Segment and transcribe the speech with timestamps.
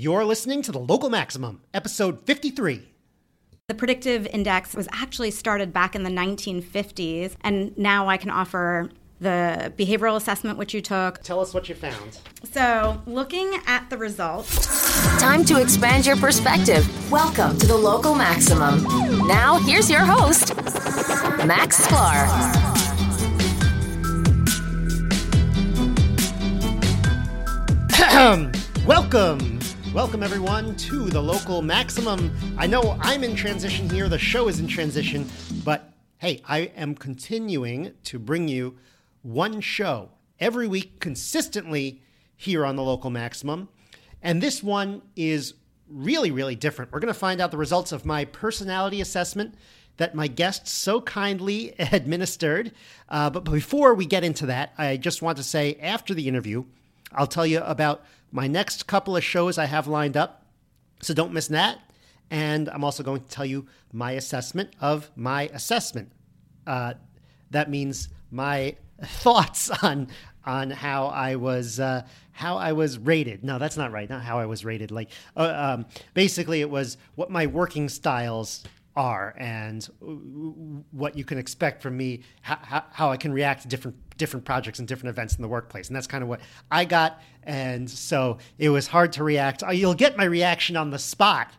[0.00, 2.88] You're listening to the Local Maximum, episode 53.
[3.68, 8.88] The predictive index was actually started back in the 1950s, and now I can offer
[9.20, 11.22] the behavioral assessment which you took.
[11.22, 12.18] Tell us what you found.
[12.44, 15.20] So, looking at the results.
[15.20, 16.88] Time to expand your perspective.
[17.12, 18.82] Welcome to the Local Maximum.
[19.28, 20.56] Now, here's your host,
[21.44, 22.26] Max Sklar.
[28.86, 29.59] Welcome,
[29.92, 32.32] welcome everyone to the local maximum.
[32.56, 35.28] I know I'm in transition here, the show is in transition,
[35.64, 38.76] but hey, I am continuing to bring you
[39.22, 42.02] one show every week consistently
[42.36, 43.68] here on the local maximum.
[44.22, 45.54] And this one is
[45.88, 46.92] really, really different.
[46.92, 49.56] We're going to find out the results of my personality assessment
[49.96, 52.70] that my guests so kindly administered.
[53.08, 56.64] Uh, but before we get into that, I just want to say after the interview,
[57.12, 60.44] I'll tell you about my next couple of shows I have lined up.
[61.02, 61.78] So don't miss that.
[62.30, 66.12] And I'm also going to tell you my assessment of my assessment.
[66.66, 66.94] Uh,
[67.50, 70.08] that means my thoughts on
[70.46, 73.44] on how I was uh, how I was rated.
[73.44, 74.08] No, that's not right.
[74.08, 74.90] Not how I was rated.
[74.90, 78.64] Like uh, um, basically, it was what my working styles
[78.96, 79.84] are and
[80.90, 84.78] what you can expect from me, how, how I can react to different different projects
[84.78, 85.88] and different events in the workplace.
[85.88, 86.40] And that's kind of what
[86.70, 87.20] I got.
[87.42, 89.62] And so it was hard to react.
[89.64, 91.50] Uh, you'll get my reaction on the spot,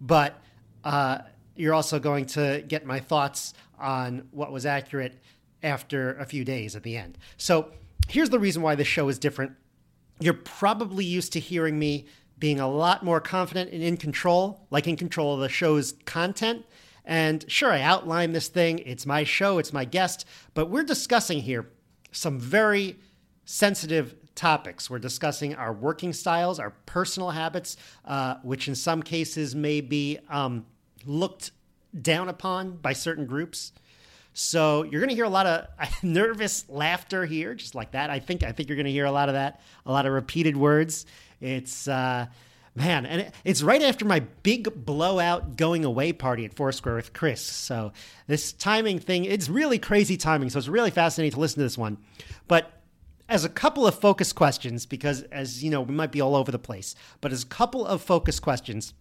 [0.00, 0.40] but
[0.84, 1.18] uh,
[1.56, 5.20] you're also going to get my thoughts on what was accurate
[5.62, 7.18] after a few days at the end.
[7.36, 7.72] So
[8.08, 9.52] here's the reason why this show is different.
[10.20, 12.06] You're probably used to hearing me
[12.38, 16.64] being a lot more confident and in control, like in control of the show's content.
[17.04, 18.78] And sure, I outline this thing.
[18.78, 21.66] It's my show, it's my guest, but we're discussing here
[22.16, 22.96] some very
[23.44, 24.90] sensitive topics.
[24.90, 30.18] We're discussing our working styles, our personal habits, uh, which in some cases may be
[30.28, 30.66] um,
[31.04, 31.52] looked
[32.00, 33.72] down upon by certain groups.
[34.32, 35.66] So you're going to hear a lot of
[36.02, 38.10] nervous laughter here, just like that.
[38.10, 40.12] I think I think you're going to hear a lot of that, a lot of
[40.12, 41.06] repeated words.
[41.40, 42.26] It's uh,
[42.74, 47.40] man, and it's right after my big blowout going away party at Foursquare with Chris.
[47.40, 47.92] So
[48.26, 50.50] this timing thing, it's really crazy timing.
[50.50, 51.98] So it's really fascinating to listen to this one.
[52.48, 52.70] But
[53.28, 56.50] as a couple of focus questions, because as you know, we might be all over
[56.50, 58.92] the place, but as a couple of focus questions,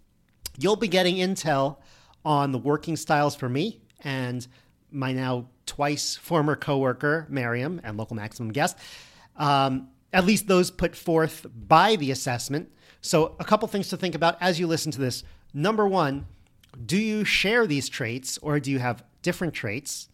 [0.57, 1.77] you'll be getting intel
[2.23, 4.47] on the working styles for me and
[4.91, 8.77] my now twice former coworker, Maryam, and local maximum guest.
[9.35, 12.71] Um, at least those put forth by the assessment.
[13.03, 15.23] So, a couple things to think about as you listen to this.
[15.53, 16.25] Number one,
[16.85, 20.07] do you share these traits or do you have different traits?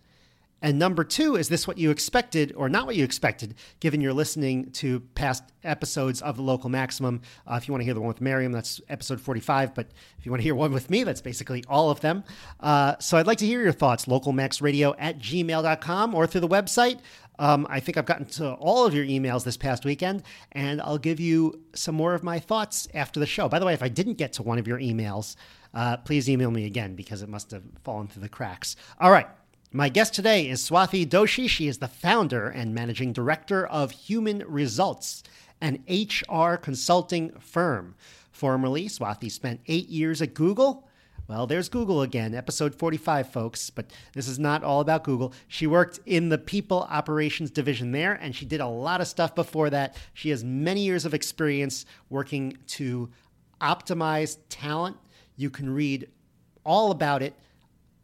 [0.62, 4.12] And number two, is this what you expected or not what you expected, given you're
[4.12, 7.22] listening to past episodes of the local maximum?
[7.50, 9.74] Uh, if you want to hear the one with Maryam, that's episode 45.
[9.74, 12.24] But if you want to hear one with me, that's basically all of them.
[12.60, 17.00] Uh, so I'd like to hear your thoughts, localmaxradio at gmail.com or through the website.
[17.40, 20.98] Um, I think I've gotten to all of your emails this past weekend, and I'll
[20.98, 23.48] give you some more of my thoughts after the show.
[23.48, 25.38] By the way, if I didn't get to one of your emails,
[25.74, 28.76] uh, please email me again because it must have fallen through the cracks.
[29.00, 29.28] All right.
[29.72, 31.48] My guest today is Swati Doshi.
[31.48, 35.22] She is the founder and managing director of Human Results,
[35.62, 37.94] an HR consulting firm.
[38.32, 40.89] Formerly, Swati spent eight years at Google.
[41.30, 45.32] Well, there's Google again, episode 45, folks, but this is not all about Google.
[45.48, 49.36] She worked in the people operations division there, and she did a lot of stuff
[49.36, 49.96] before that.
[50.16, 53.12] She has many years of experience working to
[53.62, 54.98] optimize talent.
[55.36, 56.10] You can read
[56.66, 57.36] all about it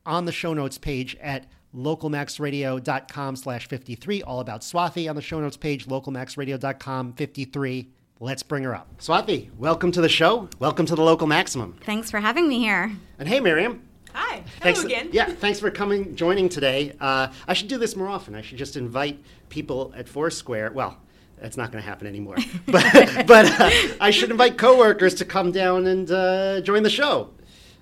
[0.06, 4.22] on the show notes page at localmaxradio.com slash 53.
[4.22, 7.90] All about Swati on the show notes page, localmaxradio.com 53.
[8.26, 8.88] Let's bring her up.
[8.98, 10.50] Swati, welcome to the show.
[10.58, 11.78] Welcome to the Local Maximum.
[11.84, 12.92] Thanks for having me here.
[13.20, 13.88] And hey, Maryam.
[14.14, 14.38] Hi.
[14.38, 15.10] Hello Thanks, again.
[15.12, 16.94] Yeah, thanks for coming, joining today.
[17.00, 18.34] Uh, I should do this more often.
[18.34, 20.72] I should just invite people at Foursquare.
[20.72, 20.98] Well,
[21.40, 22.38] that's not going to happen anymore.
[22.66, 23.70] but but uh,
[24.02, 27.30] I should invite coworkers to come down and uh, join the show.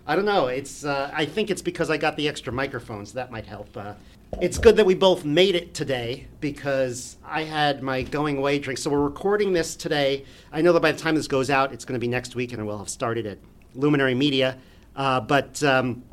[0.05, 0.47] I don't know.
[0.47, 3.13] It's uh, I think it's because I got the extra microphones.
[3.13, 3.75] That might help.
[3.77, 3.93] Uh,
[4.41, 8.79] it's good that we both made it today because I had my going away drink.
[8.79, 10.25] So we're recording this today.
[10.51, 12.51] I know that by the time this goes out, it's going to be next week,
[12.51, 13.37] and I will have started at
[13.75, 14.57] Luminary Media.
[14.95, 16.03] Uh, but um,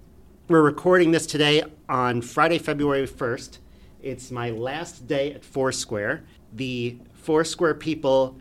[0.46, 3.58] we're recording this today on Friday, February 1st.
[4.02, 6.22] It's my last day at Foursquare.
[6.52, 8.38] The Foursquare people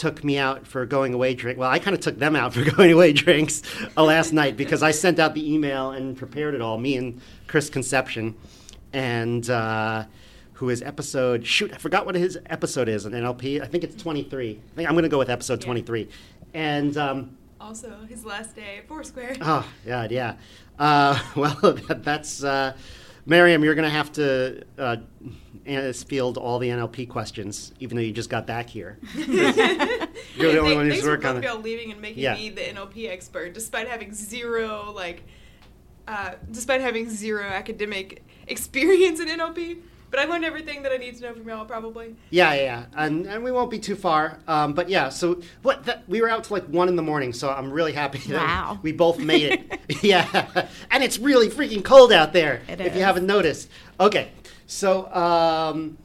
[0.00, 1.58] took me out for going away drink.
[1.58, 3.62] Well, I kind of took them out for going away drinks
[3.98, 6.78] uh, last night because I sent out the email and prepared it all.
[6.78, 8.34] Me and Chris Conception,
[8.94, 10.04] and uh,
[10.54, 13.60] who is episode shoot I forgot what his episode is on NLP.
[13.60, 14.50] I think it's 23.
[14.72, 16.08] I think I'm going to go with episode 23.
[16.54, 19.36] And um, Also, his last day at Foursquare.
[19.42, 20.36] Oh, God, yeah.
[20.78, 22.42] Uh, well, that, that's.
[22.42, 22.72] Uh,
[23.26, 24.96] Maryam, you're going to have to uh,
[25.64, 28.98] field all the NLP questions, even though you just got back here.
[29.14, 31.62] you're the only one who's working on it.
[31.62, 32.34] leaving and making yeah.
[32.34, 35.22] me the NLP expert, despite having zero, like,
[36.08, 39.82] uh, despite having zero academic experience in NLP.
[40.10, 42.16] But I learned everything that I need to know from y'all, probably.
[42.30, 42.84] Yeah, yeah, yeah.
[42.94, 44.38] and and we won't be too far.
[44.48, 45.84] Um, but yeah, so what?
[45.84, 48.74] That, we were out till like one in the morning, so I'm really happy wow.
[48.74, 49.80] that we both made it.
[50.02, 52.62] yeah, and it's really freaking cold out there.
[52.66, 52.96] It if is.
[52.96, 53.70] you haven't noticed.
[54.00, 54.32] Okay,
[54.70, 55.98] so um,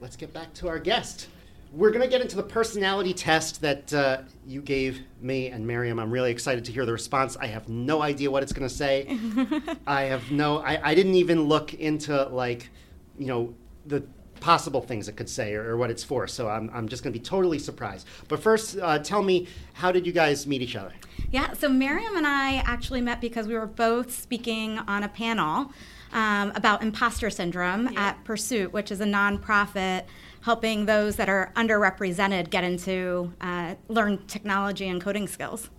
[0.00, 1.28] let's get back to our guest.
[1.72, 5.98] We're going to get into the personality test that uh, you gave me and Maryam.
[5.98, 7.36] I'm really excited to hear the response.
[7.36, 9.18] I have no idea what it's going to say.
[9.86, 12.70] I have no, I, I didn't even look into like
[13.18, 13.54] you know,
[13.86, 14.04] the
[14.40, 16.26] possible things it could say or, or what it's for.
[16.28, 18.06] So I'm, I'm just going to be totally surprised.
[18.28, 20.92] But first, uh, tell me, how did you guys meet each other?
[21.30, 25.72] Yeah, so Maryam and I actually met because we were both speaking on a panel
[26.12, 28.08] um, about imposter syndrome yeah.
[28.08, 30.04] at Pursuit, which is a nonprofit
[30.40, 35.70] helping those that are underrepresented get into uh, learn technology and coding skills.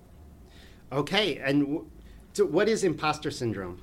[0.91, 1.85] Okay, and w-
[2.33, 3.81] so what is imposter syndrome?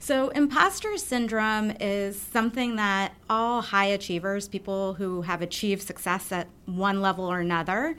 [0.00, 6.46] So, imposter syndrome is something that all high achievers, people who have achieved success at
[6.66, 7.96] one level or another,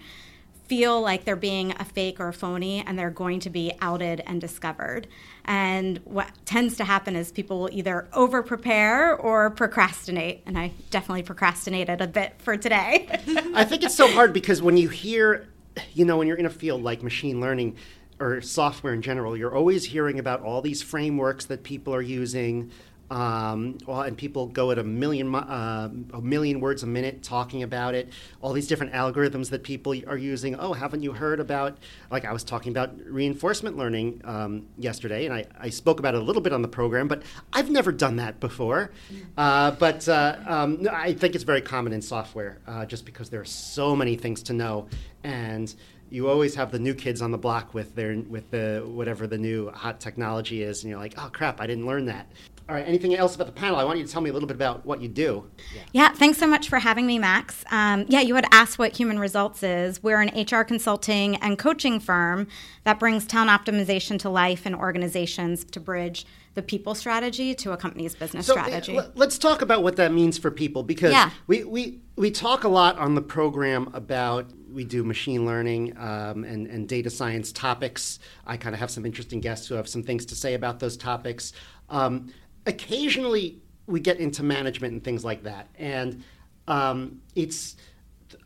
[0.69, 4.21] feel like they're being a fake or a phony and they're going to be outed
[4.27, 5.07] and discovered.
[5.43, 10.43] And what tends to happen is people will either over prepare or procrastinate.
[10.45, 13.07] And I definitely procrastinated a bit for today.
[13.55, 15.49] I think it's so hard because when you hear,
[15.93, 17.75] you know, when you're in a field like machine learning,
[18.21, 22.69] or software in general, you're always hearing about all these frameworks that people are using.
[23.09, 27.63] Um, well, and people go at a million uh, a million words a minute talking
[27.63, 28.09] about it.
[28.41, 30.55] All these different algorithms that people are using.
[30.55, 31.77] Oh, haven't you heard about?
[32.11, 36.21] Like I was talking about reinforcement learning um, yesterday, and I, I spoke about it
[36.21, 38.91] a little bit on the program, but I've never done that before.
[39.37, 43.41] Uh, but uh, um, I think it's very common in software, uh, just because there
[43.41, 44.87] are so many things to know
[45.23, 45.73] and
[46.11, 49.37] you always have the new kids on the block with their with the whatever the
[49.37, 52.27] new hot technology is, and you're like, oh crap, I didn't learn that.
[52.67, 53.77] All right, anything else about the panel?
[53.77, 55.49] I want you to tell me a little bit about what you do.
[55.73, 57.63] Yeah, yeah thanks so much for having me, Max.
[57.71, 60.03] Um, yeah, you had asked what Human Results is.
[60.03, 62.47] We're an HR consulting and coaching firm
[62.83, 67.77] that brings talent optimization to life in organizations to bridge the people strategy to a
[67.77, 68.97] company's business so, strategy.
[68.97, 71.31] Uh, let's talk about what that means for people because yeah.
[71.47, 76.43] we, we, we talk a lot on the program about we do machine learning um,
[76.43, 78.19] and, and data science topics.
[78.45, 80.97] I kind of have some interesting guests who have some things to say about those
[80.97, 81.53] topics.
[81.89, 82.31] Um,
[82.65, 86.23] occasionally, we get into management and things like that, and
[86.67, 87.75] um, it's.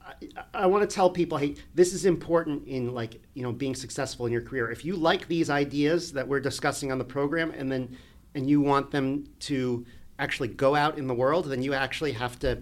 [0.02, 0.14] I,
[0.54, 4.25] I want to tell people, hey, this is important in like you know being successful
[4.25, 4.72] in your career.
[4.72, 7.98] If you like these ideas that we're discussing on the program, and then
[8.36, 9.86] and you want them to
[10.20, 12.62] actually go out in the world, then you actually have to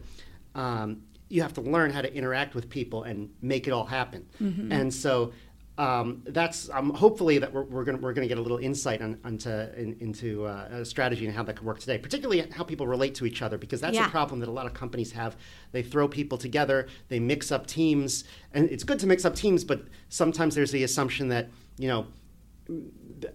[0.56, 4.25] um, you have to learn how to interact with people and make it all happen.
[4.42, 4.72] Mm-hmm.
[4.72, 5.31] And so
[5.78, 9.50] um, that's um, hopefully that we're, we're going to get a little insight on, onto
[9.50, 13.16] in, into uh, a strategy and how that could work today, particularly how people relate
[13.16, 14.07] to each other, because that's yeah.
[14.07, 15.38] a problem that a lot of companies have.
[15.72, 19.63] They throw people together, they mix up teams, and it's good to mix up teams,
[19.63, 22.07] but sometimes there's the assumption that you know.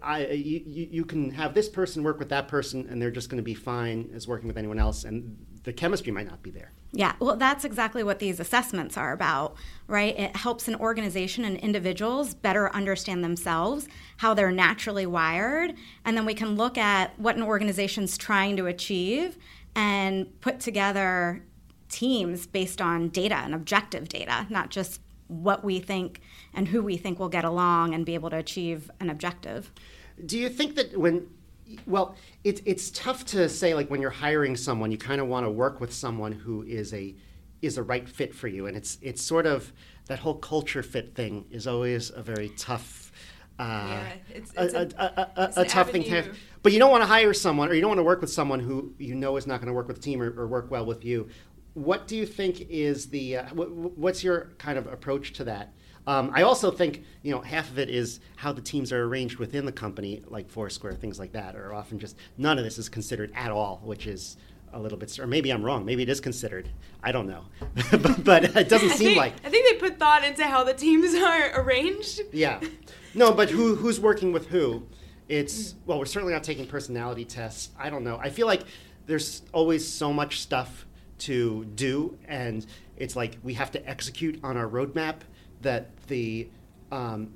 [0.02, 3.36] I, you, you can have this person work with that person, and they're just going
[3.36, 6.70] to be fine as working with anyone else, and the chemistry might not be there.
[6.92, 9.56] Yeah, well, that's exactly what these assessments are about,
[9.88, 10.16] right?
[10.16, 16.24] It helps an organization and individuals better understand themselves, how they're naturally wired, and then
[16.24, 19.36] we can look at what an organization's trying to achieve
[19.74, 21.42] and put together
[21.88, 26.20] teams based on data and objective data, not just what we think
[26.54, 29.72] and who we think will get along and be able to achieve an objective.
[30.24, 31.26] Do you think that when
[31.86, 35.46] well, it's it's tough to say like when you're hiring someone, you kind of want
[35.46, 37.14] to work with someone who is a
[37.62, 39.72] is a right fit for you, and it's it's sort of
[40.06, 43.12] that whole culture fit thing is always a very tough.
[43.58, 45.92] Uh, yeah, it's, it's a, a, a, a tough avenue.
[45.92, 46.38] thing to have.
[46.62, 48.60] But you don't want to hire someone, or you don't want to work with someone
[48.60, 50.84] who you know is not going to work with the team or, or, work well
[50.84, 51.28] with you.
[51.74, 55.72] What do you think is the uh, what's your kind of approach to that?
[56.06, 59.38] Um, I also think you know half of it is how the teams are arranged
[59.38, 62.88] within the company, like Foursquare, things like that, are often just none of this is
[62.88, 64.36] considered at all, which is
[64.72, 65.18] a little bit.
[65.18, 65.84] Or maybe I'm wrong.
[65.84, 66.68] Maybe it is considered.
[67.02, 67.44] I don't know,
[67.90, 69.32] but, but, it doesn't seem think, like.
[69.44, 72.20] I think they put thought into how the teams are arranged.
[72.32, 72.60] Yeah,
[73.14, 74.86] no, but who who's working with who?
[75.28, 77.70] It's well, we're certainly not taking personality tests.
[77.76, 78.18] I don't know.
[78.18, 78.62] I feel like
[79.06, 80.86] there's always so much stuff
[81.18, 82.64] to do, and
[82.96, 85.16] it's like we have to execute on our roadmap
[85.66, 86.48] that the
[86.92, 87.32] um,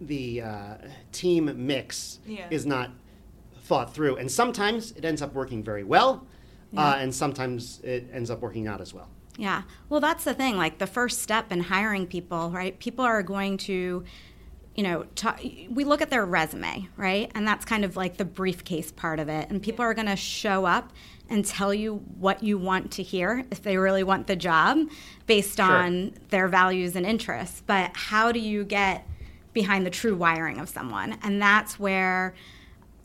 [0.00, 0.74] the uh,
[1.12, 2.46] team mix Yeah.
[2.50, 2.90] is not
[3.64, 6.26] thought through, and sometimes it ends up working very well,
[6.76, 9.08] uh, and sometimes it ends up working not as well.
[9.36, 9.62] Yeah.
[9.90, 10.56] Well, that's the thing.
[10.56, 12.78] Like the first step in hiring people, right?
[12.78, 14.04] People are going to,
[14.74, 15.04] you know,
[15.70, 17.30] we look at their resume, right?
[17.34, 19.50] And that's kind of like the briefcase part of it.
[19.50, 20.92] And people are going to show up
[21.30, 24.78] and tell you what you want to hear if they really want the job
[25.26, 25.64] based Sure.
[25.64, 27.62] on their values and interests.
[27.66, 29.06] But how do you get
[29.52, 31.16] behind the true wiring of someone?
[31.22, 32.34] And that's where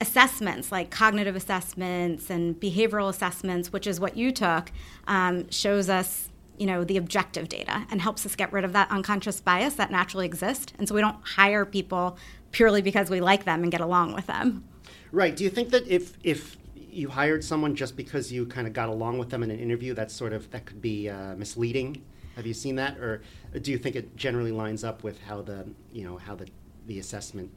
[0.01, 4.70] assessments like cognitive assessments and behavioral assessments which is what you took
[5.08, 6.27] um, shows us
[6.58, 9.89] you know the objective data and helps us get rid of that unconscious bias that
[9.91, 12.17] naturally exists and so we don't hire people
[12.51, 14.63] purely because we like them and get along with them
[15.12, 15.34] Right.
[15.34, 16.58] Do you think that if if
[16.95, 19.93] you hired someone just because you kind of got along with them in an interview,
[19.93, 22.03] that's sort of that could be uh, misleading?
[22.35, 23.21] Have you seen that, or
[23.61, 26.47] do you think it generally lines up with how the you know how the
[26.87, 27.49] the assessment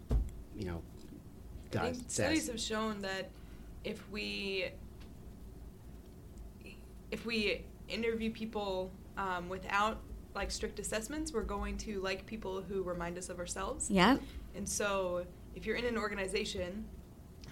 [0.57, 0.83] you know
[1.73, 3.31] I does think studies have shown that
[3.85, 4.71] if we
[7.11, 9.99] if we interview people um, without
[10.35, 13.91] like strict assessments, we're going to like people who remind us of ourselves.
[13.91, 14.19] Yeah.
[14.55, 16.85] And so, if you're in an organization,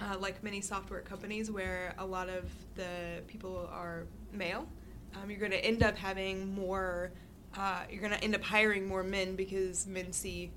[0.00, 4.66] uh, like many software companies where a lot of the people are male,
[5.14, 7.12] um, you're going to end up having more,
[7.56, 10.50] uh, you're going to end up hiring more men because men see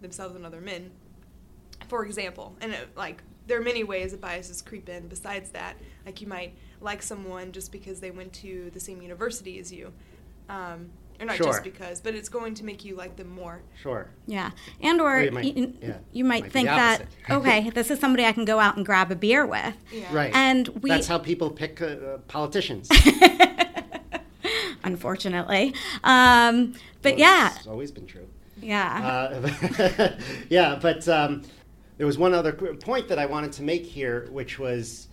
[0.00, 0.90] themselves in other men,
[1.88, 2.56] for example.
[2.60, 5.76] And it, like, there are many ways that biases creep in besides that.
[6.04, 9.92] Like, you might like someone just because they went to the same university as you.
[10.48, 10.90] Um,
[11.20, 11.46] or not Sure.
[11.46, 13.60] just because, but it's going to make you like them more.
[13.82, 14.08] Sure.
[14.26, 14.50] yeah
[14.82, 17.98] and or Or you might- you, yeah, you might might think that okay this is
[18.00, 20.14] somebody i can go out and grab a beer with Yeah.
[20.14, 20.32] Right.
[20.34, 22.88] and we That's how people pick uh, uh, politicians.
[24.84, 25.74] unfortunately
[26.04, 28.26] um, but yeah It's always been true.
[28.60, 30.16] yeah Uh,
[30.48, 31.42] yeah, but um,
[31.98, 35.08] there was one other point that I wanted to make here, which was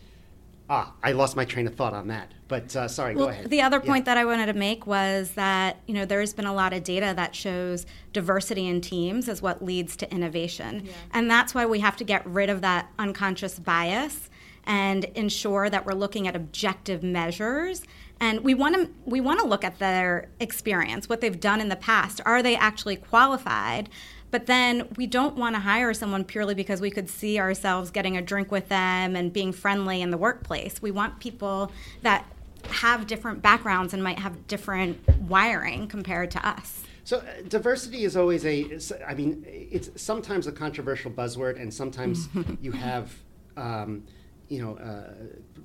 [0.69, 2.31] ah, I lost my train of thought on that.
[2.47, 3.49] But uh, sorry, Well, go ahead.
[3.49, 3.91] the other Yeah.
[3.91, 6.83] point that I wanted to make was that you know there's been a lot of
[6.83, 10.91] data that shows diversity in teams is what leads to innovation, Yeah.
[11.13, 14.29] and that's why we have to get rid of that unconscious bias
[14.65, 17.83] and ensure that we're looking at objective measures.
[18.19, 21.69] And we want to we want to look at their experience, what they've done in
[21.69, 22.19] the past.
[22.25, 23.89] Are they actually qualified?
[24.29, 28.17] But then we don't want to hire someone purely because we could see ourselves getting
[28.17, 30.81] a drink with them and being friendly in the workplace.
[30.81, 32.25] We want people that
[32.69, 36.83] have different backgrounds and might have different wiring compared to us.
[37.03, 42.27] So uh, diversity is always a, I mean, it's sometimes a controversial buzzword, and sometimes
[42.61, 43.13] you have,
[43.55, 44.03] um,
[44.49, 45.13] you know, uh,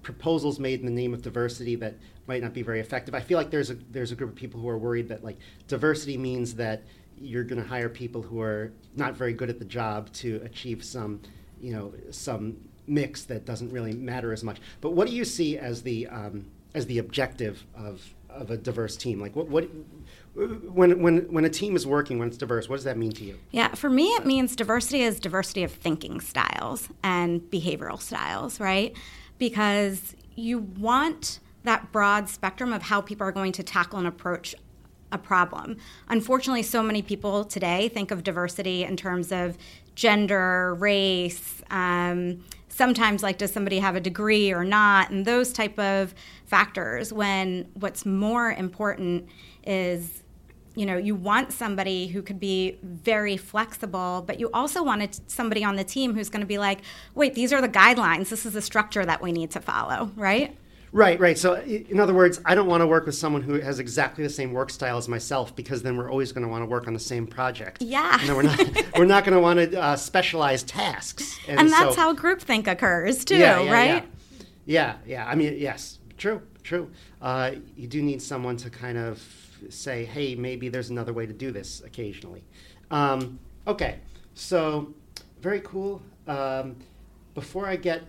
[0.02, 1.96] proposals made in the name of diversity that
[2.28, 3.14] might not be very effective.
[3.14, 5.38] I feel like there's a there's a group of people who are worried that like
[5.66, 6.84] diversity means that
[7.22, 10.84] you're going to hire people who are not very good at the job to achieve
[10.84, 11.20] some,
[11.60, 14.58] you know, some mix that doesn't really matter as much.
[14.80, 18.96] But what do you see as the um, as the objective of of a diverse
[18.96, 19.20] team?
[19.20, 19.68] Like what what
[20.34, 23.24] when when when a team is working when it's diverse, what does that mean to
[23.24, 23.38] you?
[23.50, 28.96] Yeah, for me, it means diversity is diversity of thinking styles and behavioral styles, right?
[29.38, 34.54] Because you want that broad spectrum of how people are going to tackle and approach
[35.12, 35.76] a problem.
[36.08, 39.56] Unfortunately, so many people today think of diversity in terms of
[39.94, 45.78] gender, race, um, sometimes like does somebody have a degree or not, and those type
[45.78, 46.14] of
[46.46, 47.12] factors.
[47.12, 49.28] When what's more important
[49.64, 50.22] is
[50.74, 55.62] you know you want somebody who could be very flexible but you also wanted somebody
[55.62, 56.80] on the team who's going to be like
[57.14, 60.56] wait these are the guidelines this is the structure that we need to follow right
[60.94, 61.38] Right, right.
[61.38, 64.30] So, in other words, I don't want to work with someone who has exactly the
[64.30, 66.92] same work style as myself because then we're always going to want to work on
[66.92, 67.80] the same project.
[67.80, 68.18] Yeah.
[68.20, 68.58] And then we're not
[68.98, 71.38] we're not going to want to uh, specialize tasks.
[71.48, 74.04] and that's so- how groupthink occurs too yeah, yeah, right
[74.66, 74.94] Yeah.
[75.06, 75.26] yeah, yeah.
[75.26, 76.90] I mean, yes, true, true.
[77.22, 79.22] Uh, you do need someone to kind of
[79.70, 82.44] say, hey, maybe there's another way to do this occasionally.
[82.90, 84.00] Um, okay,
[84.34, 84.92] so
[85.40, 86.02] very cool.
[86.26, 86.76] Um,
[87.34, 88.02] before I get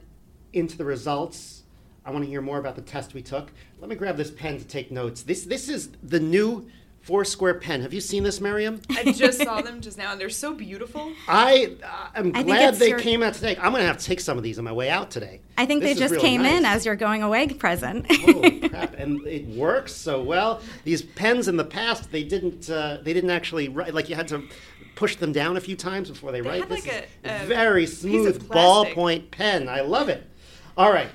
[0.51, 1.62] into the results,
[2.05, 3.51] I want to hear more about the test we took.
[3.79, 5.23] Let me grab this pen to take notes.
[5.23, 6.69] This this is the new
[7.01, 7.81] Foursquare pen.
[7.81, 8.79] Have you seen this, Maryam?
[8.89, 11.11] I just saw them just now, and they're so beautiful.
[11.27, 13.57] I uh, am I glad they your- came out today.
[13.57, 15.41] I'm going to have to take some of these on my way out today.
[15.57, 16.77] i think This they just really came in nice.
[16.77, 18.93] as your going away present Holy crap!
[18.97, 20.61] And it works so well.
[20.85, 22.69] These pens in the past, they didn't.
[22.69, 23.93] Uh, they didn't actually write.
[23.93, 24.43] Like you had to
[24.95, 26.59] push them down a few times before they, They write.
[26.61, 29.67] had This like is a- a very smooth ballpoint pen.
[29.67, 30.25] I love it.
[30.77, 31.09] All right,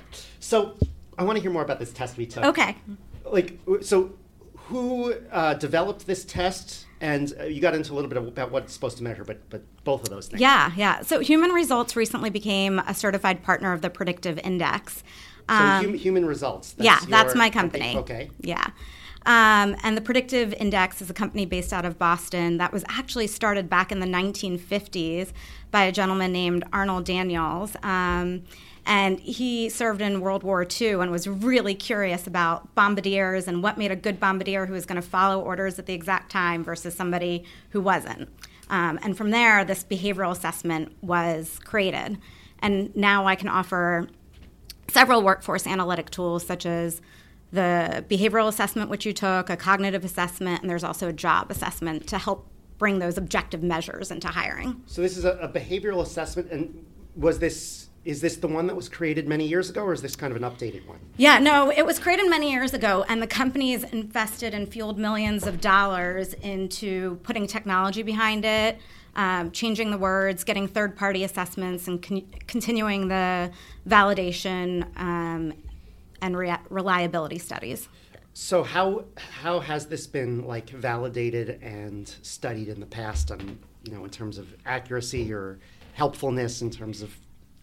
[0.49, 0.75] so
[1.17, 2.43] I want to hear more about this test we took.
[2.43, 2.75] okay
[3.23, 4.13] Like, so
[4.55, 6.85] who uh, developed this test?
[7.01, 9.49] And uh, you got into a little bit about what it's supposed to measure, but
[9.49, 10.41] but both of those things.
[10.41, 11.01] Yeah, yeah.
[11.01, 15.03] So Human Results recently became a certified partner of the Predictive Index.
[15.47, 16.75] So hum, human results.
[16.77, 17.95] Um, yeah, that's my company.
[17.97, 18.29] Okay.
[18.41, 18.65] Yeah.
[19.25, 23.27] Um, and the Predictive Index is a company based out of Boston that was actually
[23.27, 25.31] started back in the 1950s
[25.71, 27.75] by a gentleman named Arnold Daniels.
[27.83, 28.43] Um,
[28.89, 33.77] and he served in World War II and was really curious about bombardiers and what
[33.77, 36.95] made a good bombardier who was going to follow orders at the exact time versus
[36.95, 38.27] somebody who wasn't.
[38.71, 42.17] Um, and from there, this behavioral assessment was created.
[42.63, 44.07] And now I can offer
[44.87, 46.99] several workforce analytic tools such as
[47.51, 52.07] the behavioral assessment which you took, a cognitive assessment, and there's also a job assessment
[52.07, 52.47] to help
[52.79, 54.81] bring those objective measures into hiring.
[54.87, 58.75] So this is a, a behavioral assessment, and was this is this the one that
[58.75, 60.99] was created many years ago, or is this kind of an updated one?
[61.17, 65.45] Yeah, no, it was created many years ago, and the companies invested and fueled millions
[65.45, 68.79] of dollars into putting technology behind it,
[69.15, 73.51] um, changing the words, getting third party assessments, and con- continuing the
[73.87, 75.53] validation um,
[76.21, 77.89] and rea- reliability studies.
[78.33, 79.05] So how
[79.41, 84.09] how has this been like validated and studied in the past on you know in
[84.09, 85.59] terms of accuracy or
[85.93, 87.13] helpfulness in terms of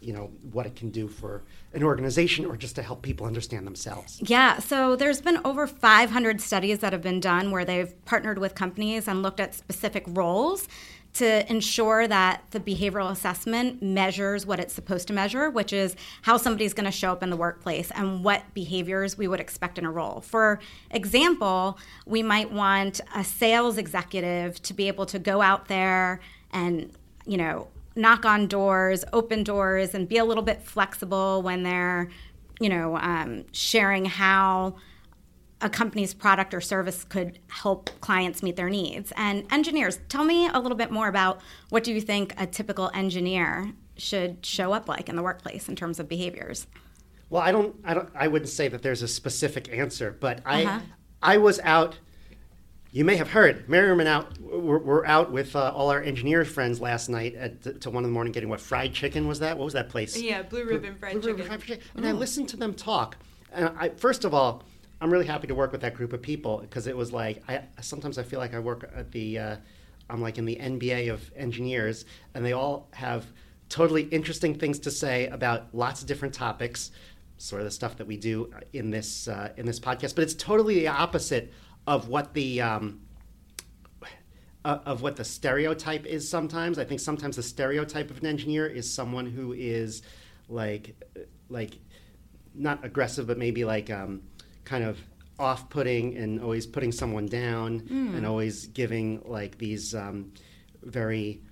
[0.01, 3.67] you know what it can do for an organization or just to help people understand
[3.67, 8.39] themselves yeah so there's been over 500 studies that have been done where they've partnered
[8.39, 10.69] with companies and looked at specific roles
[11.17, 16.37] to ensure that the behavioral assessment measures what it's supposed to measure, which is how
[16.37, 19.87] somebody's going to show up in the workplace and what behaviors we would expect in
[19.87, 20.21] a role.
[20.21, 20.61] For
[20.91, 26.21] example, we might want a sales executive to be able to go out there
[26.53, 26.93] and,
[27.25, 32.11] you know, knock on doors, open doors, and be a little bit flexible when they're,
[32.61, 34.77] you know, um, sharing how
[35.63, 39.13] a company's product or service could help clients meet their needs.
[39.17, 42.91] And engineers, tell me a little bit more about what do you think a typical
[42.93, 46.67] engineer should show up like in the workplace in terms of behaviors?
[47.31, 50.65] Well, I don't, I don't, I wouldn't say that there's a specific answer, but I,
[50.65, 50.81] uh-huh.
[51.23, 51.99] I was out.
[52.97, 54.41] You may have heard, Maryam and out.
[54.41, 58.09] We're, we're out with uh, all our engineer friends last night at to one in
[58.09, 59.59] the morning, getting what fried chicken was that?
[59.59, 60.17] What was that place?
[60.17, 61.37] Yeah, Blue Ribbon Fried Blue Chicken.
[61.37, 61.85] Ribbon fried chicken.
[61.95, 63.19] And I listened to them talk,
[63.53, 64.63] and I, first of all,
[65.03, 67.65] I'm really happy to work with that group of people because it was like I
[67.83, 69.57] sometimes I feel like I work at the uh,
[70.09, 73.27] I'm like in the NBA of engineers, and they all have
[73.69, 76.93] totally interesting things to say about lots of different topics,
[77.37, 80.15] sort of the stuff that we do in this uh, in this podcast.
[80.15, 81.53] But it's totally the opposite
[81.87, 83.01] of what the um,
[84.65, 86.29] uh, of what the stereotype is.
[86.29, 90.03] Sometimes I think sometimes the stereotype of an engineer is someone who is
[90.49, 90.97] like
[91.49, 91.79] like
[92.55, 94.23] not aggressive, but maybe like um,
[94.65, 94.99] kind of
[95.39, 98.17] off-putting and always putting someone down mm.
[98.17, 100.33] and always giving like these um,
[100.83, 101.43] very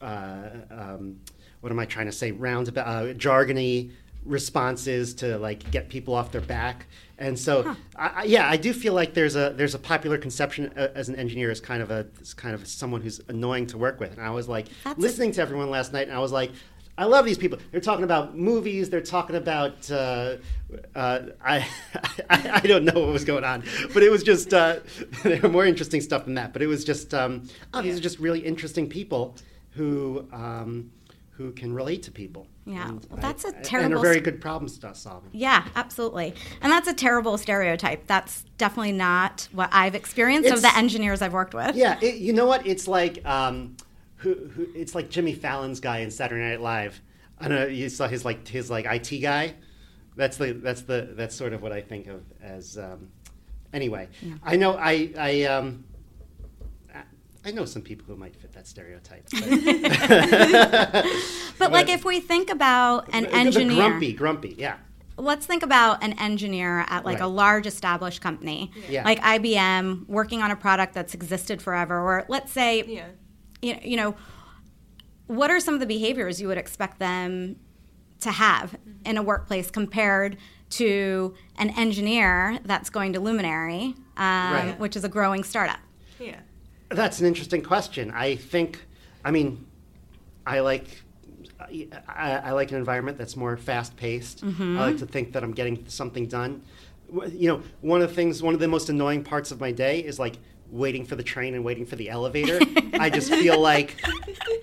[0.00, 1.18] uh, um,
[1.60, 3.92] what am I trying to say roundabout uh, jargony
[4.24, 6.86] responses to like get people off their back
[7.18, 7.74] and so huh.
[7.96, 11.16] I, yeah I do feel like there's a there's a popular conception uh, as an
[11.16, 14.30] engineer as kind of a kind of someone who's annoying to work with and I
[14.30, 16.50] was like That's listening a- to everyone last night and I was like
[16.96, 17.58] I love these people.
[17.72, 18.88] They're talking about movies.
[18.88, 20.36] They're talking about uh,
[20.94, 21.66] uh, I,
[22.30, 24.78] I, I don't know what was going on, but it was just uh,
[25.24, 26.52] there were more interesting stuff than that.
[26.52, 29.34] But it was just um, oh, these are just really interesting people
[29.70, 30.92] who um,
[31.32, 32.46] who can relate to people.
[32.66, 35.28] Yeah, well, that's a terrible and are very good problem solving.
[35.32, 38.06] Yeah, absolutely, and that's a terrible stereotype.
[38.06, 41.76] That's definitely not what I've experienced it's, of the engineers I've worked with.
[41.76, 42.66] Yeah, it, you know what?
[42.66, 43.24] It's like.
[43.26, 43.76] Um,
[44.24, 47.00] who, who it's like Jimmy Fallon's guy in Saturday Night Live.
[47.38, 47.66] I know.
[47.66, 49.54] You saw his like his like IT guy.
[50.16, 52.78] That's the that's the that's sort of what I think of as.
[52.78, 53.10] Um,
[53.72, 54.34] anyway, yeah.
[54.42, 55.84] I know I I um.
[57.44, 59.28] I know some people who might fit that stereotype.
[59.30, 59.40] But,
[61.58, 64.76] but like, if we think about an engineer, grumpy, grumpy, yeah.
[65.16, 67.24] Let's think about an engineer at like right.
[67.24, 69.04] a large established company, yeah.
[69.04, 72.00] like IBM, working on a product that's existed forever.
[72.00, 73.06] Or let's say, yeah
[73.64, 74.14] you know,
[75.26, 77.56] what are some of the behaviors you would expect them
[78.20, 79.06] to have mm-hmm.
[79.06, 80.36] in a workplace compared
[80.70, 84.78] to an engineer that's going to Luminary, um, right.
[84.78, 85.78] which is a growing startup?
[86.18, 86.40] Yeah.
[86.94, 88.10] That's an interesting question.
[88.10, 88.84] I think,
[89.24, 89.66] I mean,
[90.46, 91.02] I like.
[91.60, 91.88] I,
[92.44, 94.44] I like an environment that's more fast paced.
[94.44, 94.78] Mm-hmm.
[94.78, 96.62] I like to think that I'm getting something done.
[97.32, 100.00] You know, one of the things, one of the most annoying parts of my day
[100.00, 100.36] is like
[100.74, 102.58] waiting for the train and waiting for the elevator.
[102.98, 104.02] I just feel like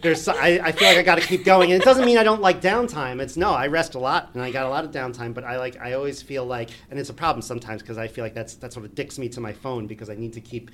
[0.03, 1.71] there's I, I feel like I got to keep going.
[1.71, 3.21] And it doesn't mean I don't like downtime.
[3.21, 5.57] It's no, I rest a lot and I got a lot of downtime, but I
[5.57, 8.55] like I always feel like and it's a problem sometimes because I feel like that's
[8.55, 10.69] that's what addicts me to my phone because I need to keep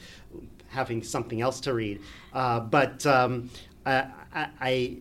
[0.69, 2.02] having something else to read.
[2.34, 3.50] Uh, but um,
[3.86, 4.08] I,
[4.60, 4.97] I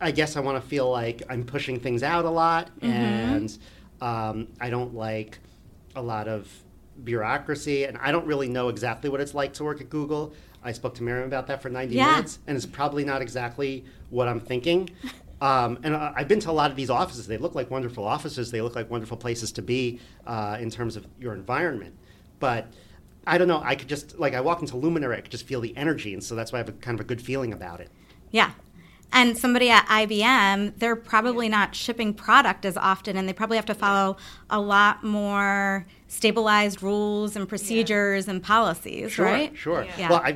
[0.00, 2.92] I guess I want to feel like I'm pushing things out a lot, Mm-hmm.
[2.92, 3.58] and
[4.00, 5.38] um, I don't like
[5.94, 6.48] a lot of
[7.04, 10.32] bureaucracy, and I don't really know exactly what it's like to work at Google.
[10.62, 12.12] I spoke to Maryam about that for 90 Yeah.
[12.12, 14.90] minutes, and it's probably not exactly what I'm thinking.
[15.38, 17.26] Um, and I- I've been to a lot of these offices.
[17.26, 18.50] They look like wonderful offices.
[18.50, 21.94] They look like wonderful places to be uh, in terms of your environment.
[22.40, 22.68] But
[23.26, 23.60] I don't know.
[23.62, 26.24] I could just like I walk into Luminary, I could just feel the energy, and
[26.24, 27.90] so that's why I have a kind of a good feeling about it.
[28.30, 28.52] Yeah.
[29.12, 33.66] And somebody at IBM, they're probably not shipping product as often, and they probably have
[33.66, 34.16] to follow
[34.50, 39.56] a lot more stabilized rules and procedures and policies, Sure, right?
[39.56, 39.84] sure.
[39.84, 39.92] Yeah.
[39.98, 40.08] Yeah.
[40.10, 40.28] Well, I,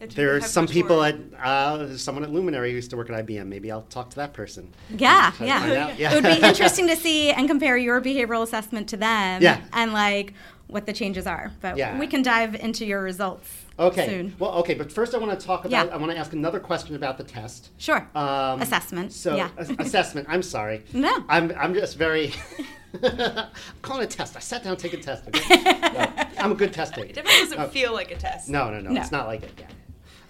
[0.00, 3.10] It's- there's have some people more- at uh, someone at Luminary who used to work
[3.10, 3.46] at IBM.
[3.46, 4.72] Maybe I'll talk to that person.
[4.90, 6.12] Yeah, Try to yeah.
[6.12, 9.60] It would be interesting to see and compare your behavioral assessment to them Yeah.
[9.72, 10.34] and like
[10.68, 11.50] what the changes are.
[11.60, 11.98] But Yeah.
[11.98, 14.06] we can dive into your results Okay.
[14.06, 14.34] soon.
[14.38, 15.86] Well, okay, but first I want to talk about.
[15.88, 15.94] Yeah.
[15.94, 17.70] I want to ask another question about the test.
[17.78, 18.06] Sure.
[18.14, 19.48] Um, Assessment, So yeah.
[19.58, 20.26] ass- assessment.
[20.30, 20.82] I'm sorry.
[20.92, 21.24] No.
[21.28, 22.32] I'm I'm just very.
[23.02, 23.46] I'm
[23.80, 24.36] calling a test.
[24.36, 25.26] I sat down to take a test.
[25.28, 25.62] Okay?
[25.62, 27.08] No, I'm a good test taker.
[27.08, 27.68] It definitely doesn't Oh.
[27.68, 28.48] feel like a test.
[28.50, 29.00] No, no, no, No.
[29.00, 29.52] It's not like it.
[29.58, 29.66] Yeah.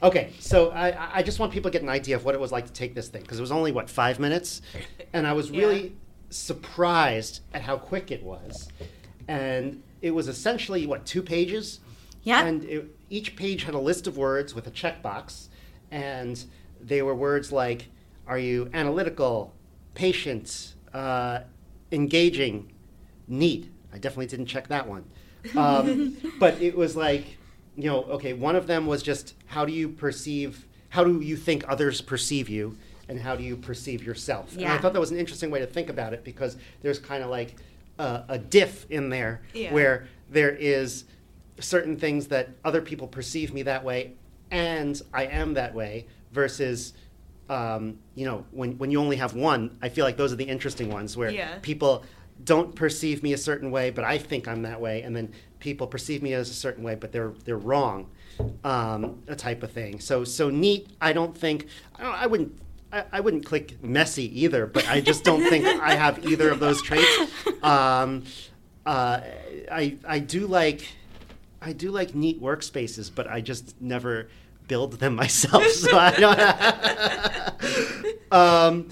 [0.04, 2.40] Okay, so I, I- I just want people to get an idea of what it
[2.40, 4.62] was like to take this thing because it was only what five minutes,
[5.12, 5.60] and I was Yeah.
[5.66, 5.96] really
[6.30, 8.68] surprised at how quick it was,
[9.28, 11.80] and it was essentially what two pages.
[12.24, 12.44] Yeah.
[12.46, 15.48] And it, each page had a list of words with a checkbox,
[15.90, 16.42] and
[16.80, 17.88] they were words like,
[18.26, 19.52] "Are you analytical,
[19.94, 21.40] patient, uh,
[21.92, 22.72] engaging,
[23.28, 25.04] neat?" I definitely didn't check that one.
[25.54, 27.36] Um, but it was like,
[27.76, 31.36] you know, okay, one of them was just how do you perceive, how do you
[31.36, 32.78] think others perceive you,
[33.10, 34.56] and how do you perceive yourself?
[34.56, 37.22] And I thought that was an interesting way to think about it because there's kind
[37.22, 37.56] of like
[37.98, 39.74] a, a diff in there Yeah.
[39.74, 41.04] where there is
[41.62, 44.12] certain things that other people perceive me that way
[44.50, 46.92] and I am that way versus
[47.48, 50.44] um, you know when, when you only have one I feel like those are the
[50.44, 51.58] interesting ones where Yeah.
[51.62, 52.04] people
[52.44, 55.86] don't perceive me a certain way but I think I'm that way and then people
[55.86, 58.08] perceive me as a certain way but they're they're wrong
[58.64, 62.58] um, a type of thing so so neat I don't think I, don't, I wouldn't
[62.92, 66.58] I, I wouldn't click messy either but I just don't think I have either of
[66.58, 67.08] those traits
[67.62, 68.24] um,
[68.84, 69.20] uh,
[69.70, 70.86] I I do like
[71.62, 74.28] I do like neat workspaces, but I just never
[74.68, 75.66] build them myself.
[75.68, 76.10] So I
[78.00, 78.32] don't.
[78.32, 78.88] um,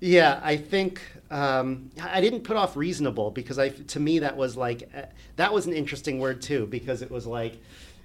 [0.00, 4.56] yeah, I think um, I didn't put off reasonable because I to me that was
[4.56, 5.02] like uh,
[5.36, 7.58] that was an interesting word too because it was like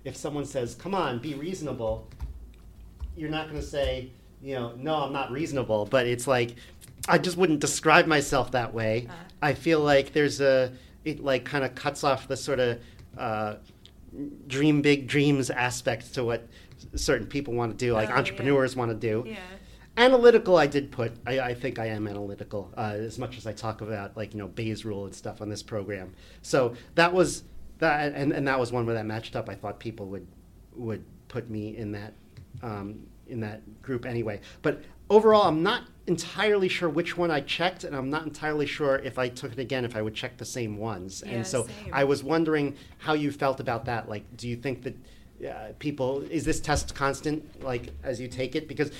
[0.04, 2.08] if someone says, "Come on, be reasonable,"
[3.16, 6.56] you're not going to say, you know, no, I'm not reasonable, but it's like
[7.08, 9.08] I just wouldn't describe myself that way.
[9.42, 10.72] I feel like there's a
[11.04, 12.80] it like kind of cuts off the sort of
[13.18, 13.56] uh,
[14.48, 16.48] dream big dreams aspect to what
[16.96, 18.18] certain people want to do, like Oh, yeah.
[18.18, 19.24] entrepreneurs want to do.
[19.28, 19.38] Yeah.
[19.98, 21.14] Analytical, I did put.
[21.26, 24.40] I, I think I am analytical uh, as much as I talk about like you
[24.40, 26.14] know Bayes rule and stuff on this program.
[26.44, 27.44] So that was
[27.80, 29.50] that, and, and that was one where that matched up.
[29.50, 30.28] I thought people would
[30.76, 32.14] would put me in that
[32.62, 34.40] um, in that group anyway.
[34.62, 38.98] But overall, I'm not entirely sure which one I checked, and I'm not entirely sure
[39.00, 41.24] if I took it again if I would check the same ones.
[41.26, 41.94] Yeah, and so same.
[41.94, 44.08] I was wondering how you felt about that.
[44.10, 44.96] Like, do you think that
[45.48, 48.68] uh, people is this test constant like as you take it?
[48.68, 48.92] Because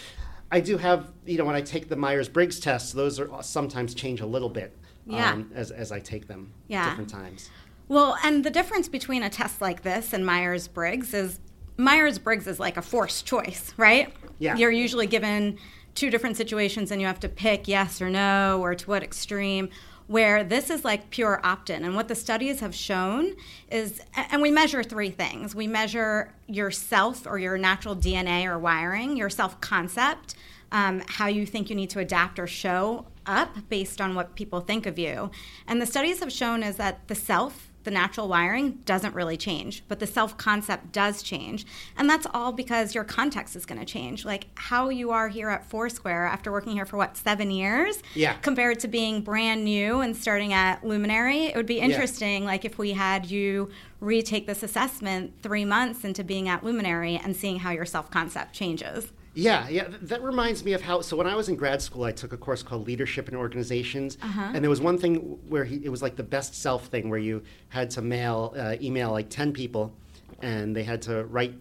[0.52, 3.94] I do have you know when I take the Myers Briggs tests, those are sometimes
[3.94, 4.76] change a little bit.
[5.06, 5.32] Yeah.
[5.32, 6.90] Um, as, as I take them Yeah.
[6.90, 7.50] different times.
[7.88, 11.40] Well, and the difference between a test like this and Myers Briggs is
[11.78, 14.14] Myers Briggs is like a forced choice, right?
[14.40, 14.58] Yeah.
[14.58, 15.60] You're usually given
[15.98, 19.70] two different situations and you have to pick yes or no or to what extreme.
[20.06, 21.84] Where this is like pure opt in.
[21.84, 23.36] And what the studies have shown
[23.70, 29.18] is, and we measure three things we measure yourself or your natural DNA or wiring,
[29.18, 30.36] your self concept,
[30.72, 34.62] um, how you think you need to adapt or show up based on what people
[34.62, 35.30] think of you.
[35.68, 39.82] And the studies have shown is that the self, the natural wiring, doesn't really change,
[39.88, 41.66] but the self concept does change.
[41.96, 44.26] And that's all because your context is going to change.
[44.26, 48.04] Like how you are here at Foursquare after working here for what, seven years?
[48.14, 48.34] Yeah.
[48.42, 52.78] Compared to being brand new and starting at Luminary, it would be interesting, like if
[52.78, 53.70] we had you
[54.02, 58.52] retake this assessment three months into being at Luminary and seeing how your self concept
[58.52, 59.14] changes.
[59.38, 59.84] Yeah, yeah.
[59.86, 61.02] th- That reminds me of how.
[61.02, 64.18] So when I was in grad school, I took a course called Leadership in Organizations,
[64.22, 64.52] Uh-huh.
[64.54, 65.16] and there was one thing
[65.48, 68.76] where he, it was like the best self thing, where you had to mail, uh,
[68.82, 69.94] email like ten people,
[70.42, 71.54] and they had to write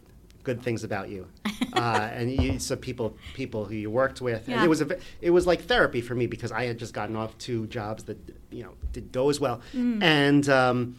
[0.43, 1.27] good things about you.
[1.75, 5.31] uh, and you, so people people who you worked with, and it was a, it
[5.31, 8.17] was like therapy for me because I had just gotten off two jobs that
[8.51, 10.99] you know did go as well, and um,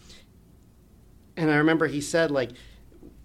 [1.35, 2.51] and I remember he said like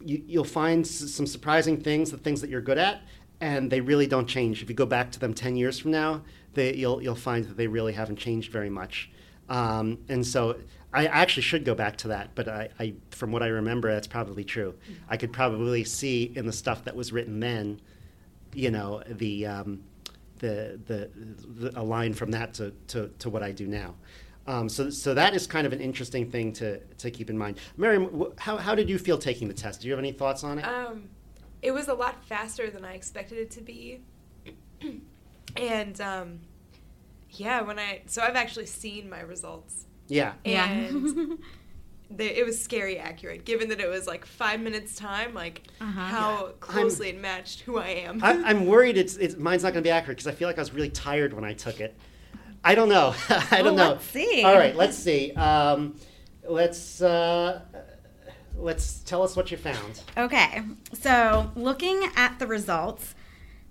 [0.04, 3.02] you, you'll find s- some surprising things, the things that you're good at,
[3.42, 4.62] and they really don't change.
[4.62, 6.22] If you go back to them ten years from now,
[6.54, 9.10] they, you'll you'll find that they really haven't changed very much.
[9.48, 10.56] Um, and so
[10.94, 14.06] I actually should go back to that, but I, I, from what I remember, that's
[14.06, 14.74] probably true.
[15.08, 17.80] I could probably see in the stuff that was written then,
[18.54, 19.82] you know, the um,
[20.38, 21.10] the, the,
[21.60, 23.94] the a line from that to, to, to what I do now.
[24.46, 27.58] Um, so, so that is kind of an interesting thing to, to keep in mind.
[27.78, 29.80] Wh- how, how did you feel taking the test?
[29.80, 30.64] Do you have any thoughts on it?
[31.62, 34.00] It was a lot faster than I expected it to be,
[35.56, 36.40] and um,
[37.30, 40.32] yeah, when I so I've actually seen my results, yeah.
[40.44, 40.68] Yeah.
[40.70, 41.38] and
[42.10, 46.00] the, it was scary accurate, given that it was like five minutes time, like Uh-huh.
[46.00, 48.22] how closely it matched who I am.
[48.22, 50.58] I, I'm worried it's, it's mine's not going to be accurate because I feel like
[50.58, 51.94] I was really tired when I took it.
[52.64, 53.14] I don't know.
[53.28, 53.88] I don't Well, know.
[53.92, 54.42] let's see.
[54.44, 55.32] All right, let's see.
[55.32, 55.96] Um,
[56.48, 57.62] let's uh,
[58.56, 60.02] let's tell us what you found.
[60.16, 60.62] Okay,
[60.92, 63.14] so looking at the results,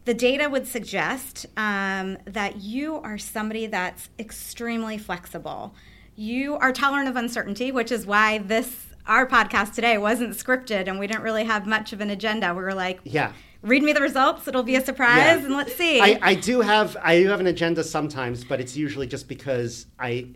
[0.06, 5.76] the data would suggest um, that you are somebody that's extremely flexible.
[6.15, 11.00] You are tolerant of uncertainty, which is why this our podcast today wasn't scripted and
[11.00, 12.54] we didn't really have much of an agenda.
[12.54, 13.32] We were like, Yeah.
[13.63, 15.46] read me the results; it'll be a surprise, Yeah.
[15.46, 16.00] and let's see.
[16.00, 19.88] I, I do have I do have an agenda sometimes, but it's usually just because
[20.00, 20.28] I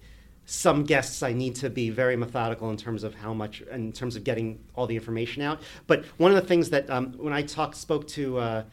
[0.45, 4.15] some guests I need to be very methodical in terms of how much in terms
[4.15, 5.59] of getting all the information out.
[5.87, 8.63] But one of the things that um, when I talked spoke to uh,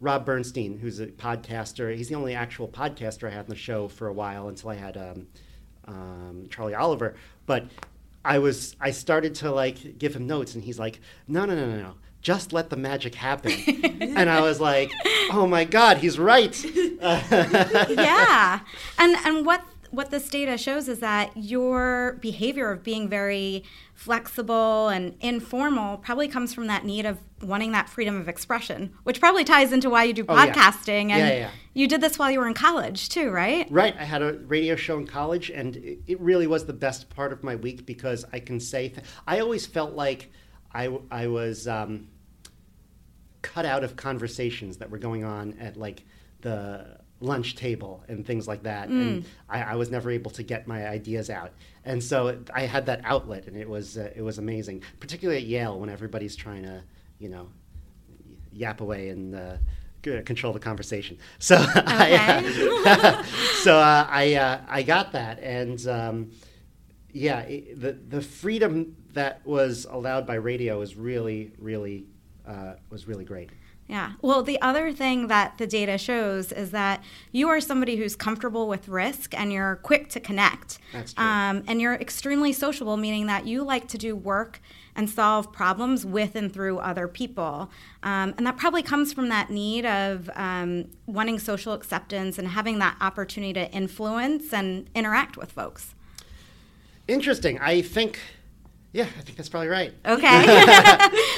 [0.00, 3.86] Rob Bernstein, who's a podcaster, he's the only actual podcaster I had on the show
[3.86, 5.26] for a while until I had um,
[5.86, 7.14] um, Charlie Oliver.
[7.46, 7.66] But
[8.24, 11.66] I was I started to like give him notes, and he's like, no, no, no,
[11.66, 11.94] no, no.
[12.22, 13.52] Just let the magic happen.
[14.00, 14.92] and I was like,
[15.32, 16.64] oh my God, he's right.
[17.00, 18.60] yeah
[18.98, 24.88] and and what what this data shows is that your behavior of being very flexible
[24.88, 29.44] and informal probably comes from that need of wanting that freedom of expression which probably
[29.44, 30.52] ties into why you do Oh, yeah.
[30.52, 33.94] podcasting and Yeah, yeah, you did this while you were in college too right Right.
[33.98, 37.32] I had a radio show in college, and it, it really was the best part
[37.32, 40.30] of my week because I can say, th- I always felt like
[40.72, 42.08] I, I was um,
[43.42, 46.04] cut out of conversations that were going on at like
[46.42, 48.88] the lunch table and things like that.
[48.88, 51.52] And I, I was never able to get my ideas out.
[51.84, 55.46] And so I had that outlet, and it was, uh, it was amazing, particularly at
[55.46, 56.82] Yale when everybody's trying to,
[57.18, 57.48] you know,
[58.52, 59.56] yap away and uh,
[60.02, 61.18] control the conversation.
[61.38, 62.42] So, I,
[62.86, 63.22] uh,
[63.62, 66.30] so uh, I uh, I got that, and um,
[67.12, 72.06] yeah, it, the the freedom that was allowed by radio was really really
[72.46, 73.50] uh, was really great.
[73.90, 74.12] Yeah.
[74.22, 78.68] Well, the other thing that the data shows is that you are somebody who's comfortable
[78.68, 80.78] with risk and you're quick to connect.
[80.92, 81.24] That's true.
[81.24, 84.60] Um, and you're extremely sociable, meaning that you like to do work
[84.94, 87.68] and solve problems with and through other people.
[88.04, 92.78] Um, and that probably comes from that need of um, wanting social acceptance and having
[92.78, 95.96] that opportunity to influence and interact with folks.
[97.08, 97.58] Interesting.
[97.58, 98.20] I think,
[98.92, 99.92] yeah, I think that's probably right.
[100.04, 100.64] Okay.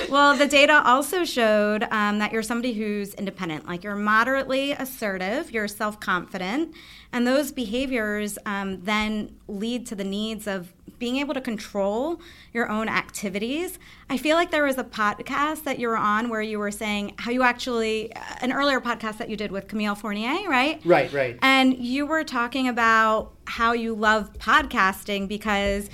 [0.11, 5.51] well, the data also showed um, that you're somebody who's independent, like you're moderately assertive,
[5.51, 6.75] you're self confident,
[7.13, 12.71] and those behaviors um, then lead to the needs of being able to control your
[12.71, 13.79] own activities.
[14.09, 17.15] I feel like there was a podcast that you were on where you were saying
[17.19, 20.81] how you actually, an earlier podcast that you did with Camille Fournier, right?
[20.85, 21.39] Right, right.
[21.43, 25.91] And you were talking about how you love podcasting because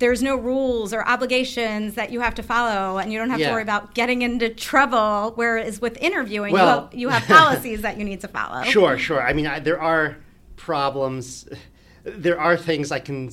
[0.00, 3.48] there's no rules or obligations that you have to follow and you don't have Yeah.
[3.48, 7.82] to worry about getting into trouble whereas with interviewing Well- you, have, you have policies
[7.82, 9.22] that you need to follow Sure, sure.
[9.22, 10.16] I mean, I, there are
[10.56, 11.48] problems.
[12.04, 13.30] There are things I can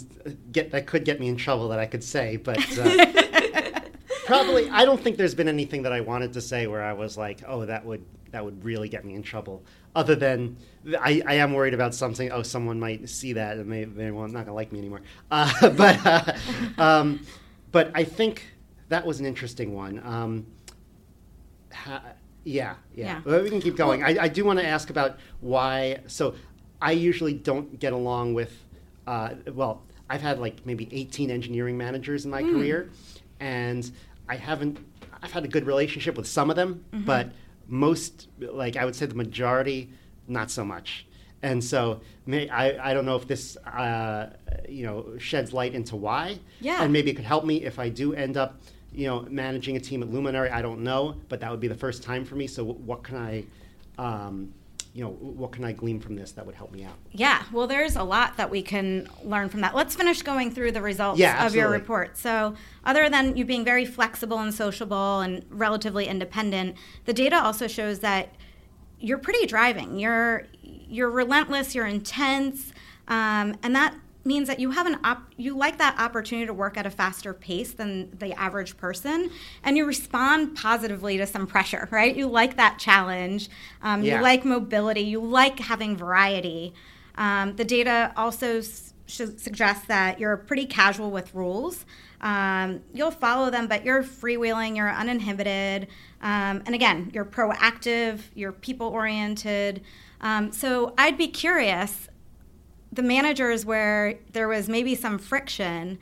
[0.52, 3.80] get that could get me in trouble that I could say, but uh,
[4.26, 7.18] probably I don't think there's been anything that I wanted to say where I was
[7.18, 9.64] like, "Oh, that would that would really get me in trouble."
[9.98, 10.58] Other than
[11.00, 12.32] I, I am worried about something.
[12.32, 15.02] Oh, someone might see that and they they well, not gonna like me anymore.
[15.32, 16.34] Uh, but uh,
[16.82, 17.20] um,
[17.72, 18.44] but I think
[18.90, 20.00] that was an interesting one.
[20.06, 20.46] Um,
[21.74, 22.04] ha-
[22.44, 23.06] yeah, yeah.
[23.06, 23.22] Yeah.
[23.26, 24.04] Well, we can keep going.
[24.04, 26.00] I, I do want to ask about why.
[26.08, 26.36] So,
[26.82, 28.54] I usually don't get along with.
[29.08, 32.90] Uh, well, I've had like maybe 18 engineering managers in my career,
[33.40, 33.90] and
[34.30, 34.78] I haven't.
[35.24, 37.32] I've had a good relationship with some of them, but
[37.68, 39.90] most, like I would say, the majority,
[40.28, 41.06] not so much.
[41.44, 44.32] And so, may, I, I don't know if this, uh,
[44.68, 46.40] you know, sheds light into why.
[46.60, 46.82] Yeah.
[46.82, 48.60] And maybe it could help me if I do end up
[48.98, 51.76] you know, managing a team at Luminary, I don't know, but that would be the
[51.76, 52.48] first time for me.
[52.48, 53.44] So, what can I,
[54.00, 54.54] um,
[54.98, 56.96] you know, what can I glean from this that would help me out?
[57.12, 59.76] Yeah, well, there's a lot that we can learn from that.
[59.76, 62.18] Let's finish going through the results Yeah, of your report.
[62.18, 67.68] So, other than you being very flexible and sociable and relatively independent, the data also
[67.68, 68.34] shows that
[69.00, 70.00] you're pretty driving.
[70.00, 71.76] You're you're relentless.
[71.76, 72.74] You're intense,
[73.08, 73.94] um, and that
[74.28, 77.34] means that you have an op- you like that opportunity to work at a faster
[77.34, 79.32] pace than the average person,
[79.64, 81.88] and you respond positively to some pressure.
[81.92, 82.16] Right?
[82.16, 83.50] You like that challenge.
[83.82, 84.18] Um, Yeah.
[84.18, 85.02] You like mobility.
[85.02, 86.74] You like having variety.
[87.16, 91.86] Um, the data also s- suggests that you're pretty casual with rules.
[92.20, 95.88] Um, you'll follow them, but you're freewheeling, you're uninhibited.
[96.22, 99.82] Um, and again, you're proactive, you're people oriented.
[100.22, 102.10] Um, so I'd be curious
[102.98, 106.00] the managers where there was maybe some friction,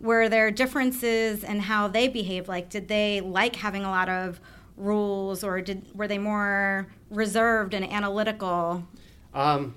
[0.00, 2.46] were there differences in how they behaved?
[2.46, 4.40] Like, did they like having a lot of
[4.76, 8.86] rules, or did were they more reserved and analytical?
[9.34, 9.74] Um,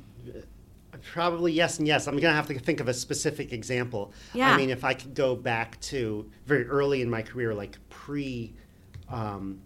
[1.11, 2.07] probably yes and yes.
[2.07, 4.13] I'm going to have to think of a specific example.
[4.35, 4.51] Yeah.
[4.51, 8.53] I mean, if I could go back to very early in my career, like pre,
[9.09, 9.61] um,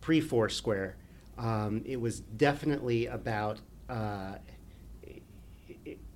[0.00, 0.98] pre Foursquare,
[1.36, 3.60] um, it was definitely about.
[3.88, 4.36] Uh,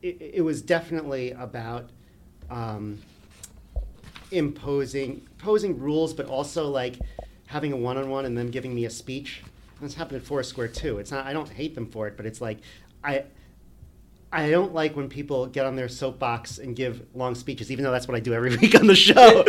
[0.02, 1.90] it, it, was definitely about
[2.50, 2.98] um,
[4.30, 6.98] imposing imposing rules, but also like
[7.46, 9.42] having a one-on-one and them giving me a speech.
[9.80, 10.98] This happened at Foursquare too.
[10.98, 11.26] It's not.
[11.26, 12.58] I don't hate them for it, but it's like
[13.02, 13.24] I.
[14.34, 17.92] I don't like when people get on their soapbox and give long speeches, even though
[17.92, 19.42] that's what I do every week on the show.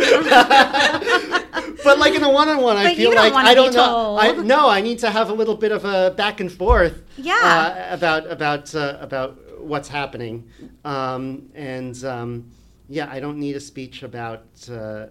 [1.84, 4.18] but like in a one-on-one, I But feel you don't like I don't know.
[4.18, 7.02] I, no, I need to have a little bit of a back and forth.
[7.16, 7.32] Yeah.
[7.90, 10.48] Uh, about about uh, about what's happening,
[10.84, 12.50] um, and um,
[12.88, 14.44] yeah, I don't need a speech about.
[14.70, 15.06] Uh,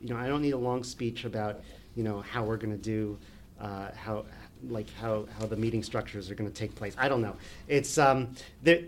[0.00, 1.62] you know, I don't need a long speech about
[1.94, 3.18] you know how we're going to do
[3.60, 4.24] uh, how
[4.68, 6.94] like how how the meeting structures are going to take place.
[6.98, 7.36] I don't know.
[7.68, 8.80] It's um, there.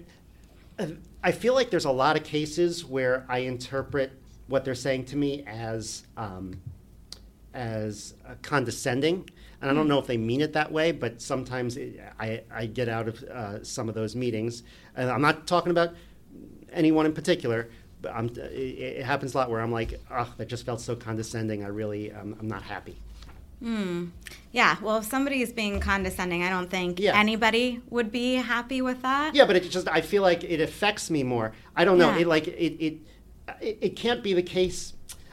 [1.22, 4.12] I feel like there's a lot of cases where I interpret
[4.48, 6.60] what they're saying to me as um,
[7.54, 9.28] as uh, condescending.
[9.64, 12.66] And I don't know if they mean it that way, but sometimes it, I, I
[12.66, 14.62] get out of uh, some of those meetings.
[14.94, 15.94] And I'm not talking about
[16.70, 17.70] anyone in particular,
[18.02, 20.94] but I'm, it, it happens a lot where I'm like, oh, that just felt so
[20.94, 21.64] condescending.
[21.64, 22.98] I really, um, I'm not happy.
[24.52, 27.18] Yeah, well, if somebody is being condescending, I don't think Yeah.
[27.18, 29.34] anybody would be happy with that.
[29.34, 31.52] Yeah, but it just, I feel like it affects me more.
[31.74, 32.10] I don't know.
[32.10, 32.18] Yeah.
[32.18, 32.98] It like, it, it,
[33.62, 34.92] it, it can't be the case.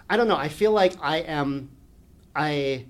[0.10, 0.38] I don't know.
[0.38, 1.72] I feel like I am,
[2.34, 2.86] I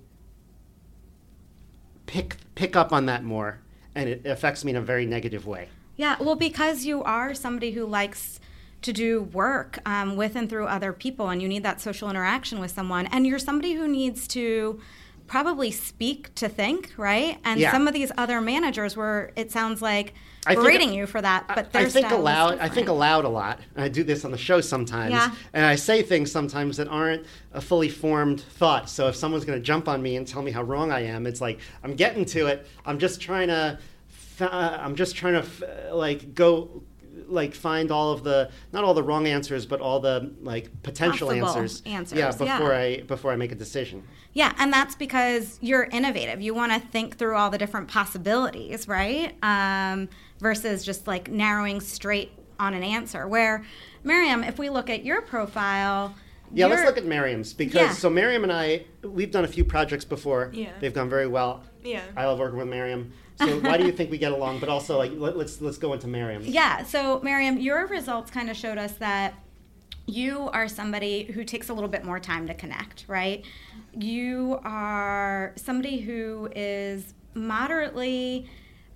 [2.12, 3.60] pick, pick up on that more
[3.96, 5.70] and it affects me in a very negative way.
[5.96, 8.40] Yeah, well, because you are somebody who likes
[8.82, 12.60] to do work um, with and through other people, and you need that social interaction
[12.60, 14.82] with someone, and you're somebody who needs to
[15.32, 17.38] probably speak to think, right?
[17.46, 17.72] And Yeah.
[17.72, 20.14] some of these other managers were, it sounds like,
[20.46, 22.60] I think- berating you for that, but I, I think aloud.
[22.60, 23.62] I think aloud a lot.
[23.76, 25.32] And I do this on the show sometimes, Yeah.
[25.54, 28.90] and I say things sometimes that aren't a fully formed thought.
[28.90, 31.26] So if someone's going to jump on me and tell me how wrong I am,
[31.26, 32.68] it's like I'm getting to it.
[32.86, 33.80] I'm just trying to.
[34.42, 36.84] Uh, I'm just trying to like go.
[37.32, 41.30] Like find all of the not all the wrong answers, but all the like potential
[41.30, 41.82] Possible answers.
[41.86, 42.58] answers, Yeah, yeah.
[42.58, 44.04] before I before I make a decision.
[44.34, 46.42] Yeah, and that's because you're innovative.
[46.42, 49.36] You want to think through all the different possibilities, right?
[49.44, 53.28] Um, versus just like narrowing straight on an answer.
[53.28, 53.64] Where,
[54.04, 56.14] Maryam, if we look at your profile,
[56.54, 57.92] Yeah, let's look at Maryam's because Yeah.
[57.94, 60.52] so Maryam and I we've done a few projects before.
[60.54, 60.72] Yeah.
[60.82, 61.64] They've gone very well.
[61.84, 62.04] Yeah.
[62.18, 63.14] I love working with Maryam.
[63.46, 64.60] So why do you think we get along?
[64.60, 66.42] But also like let, let's let's go into Maryam.
[66.46, 66.84] Yeah.
[66.84, 69.34] So, Maryam, your results kind of showed us that
[70.06, 73.46] you are somebody who takes a little bit more time to connect, right?
[73.94, 78.50] You are somebody who is moderately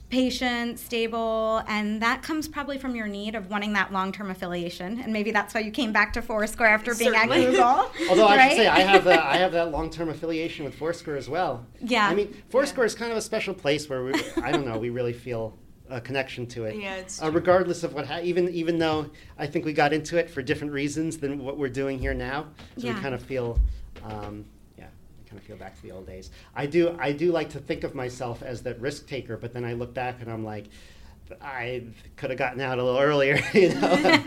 [0.09, 4.99] patient, stable, and that comes probably from your need of wanting that long-term affiliation.
[4.99, 7.45] And maybe that's why you came back to Foursquare after being at Certainly.
[7.51, 7.91] Google.
[8.09, 11.17] Although I should say I have that I have that long term affiliation with Foursquare
[11.17, 11.65] as well.
[11.81, 12.07] Yeah.
[12.07, 14.89] I mean Foursquare is kind of a special place where we, I don't know we
[14.89, 15.57] really feel
[15.89, 16.75] a connection to it.
[16.77, 20.17] Yeah, it's uh, regardless of what ha- even even though I think we got into
[20.17, 22.47] it for different reasons than what we're doing here now.
[22.77, 22.95] So Yeah.
[22.95, 23.59] we kind of feel.
[24.03, 24.55] Um, yeah, we
[25.36, 26.29] kind of feel back to the old days.
[26.55, 26.95] I do.
[26.99, 29.93] I do like to think of myself as that risk taker, but then I look
[29.93, 30.65] back and I'm like,
[31.41, 31.83] I
[32.17, 34.23] could have gotten out a little earlier, you know.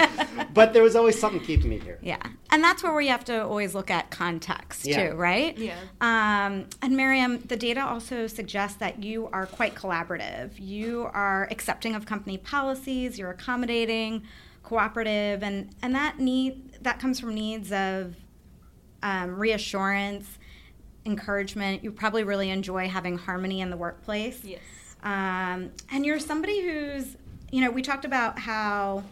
[0.55, 1.99] but there was always something keeping me here.
[2.03, 2.21] Yeah.
[2.51, 5.11] And that's where we have to always look at context Yeah.
[5.11, 5.57] too, right?
[5.57, 5.77] Yeah.
[6.01, 10.59] Um, and Maryam, the data also suggests that you are quite collaborative.
[10.59, 14.25] You are accepting of company policies, you're accommodating,
[14.65, 18.15] cooperative, and, and that need that comes from needs of
[19.03, 20.39] um, reassurance,
[21.09, 21.83] encouragement.
[21.83, 24.45] You probably really enjoy having harmony in the workplace.
[24.45, 24.61] Yes.
[25.03, 27.17] Um, and you're somebody who's,
[27.51, 29.05] you know, we talked about how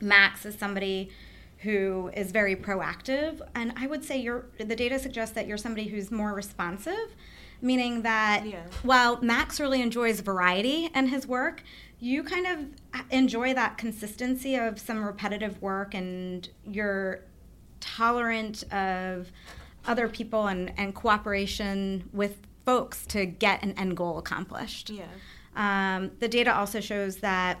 [0.00, 1.10] Max is somebody
[1.58, 4.46] who is very proactive, and I would say you're.
[4.58, 7.14] The data suggests that you're somebody who's more responsive,
[7.60, 8.64] meaning that Yeah.
[8.82, 11.62] while Max really enjoys variety in his work,
[12.00, 17.20] you kind of enjoy that consistency of some repetitive work, and you're
[17.78, 19.30] tolerant of
[19.86, 24.90] other people and, and cooperation with folks to get an end goal accomplished.
[24.90, 25.04] Yeah.
[25.56, 27.58] Um, the data also shows that,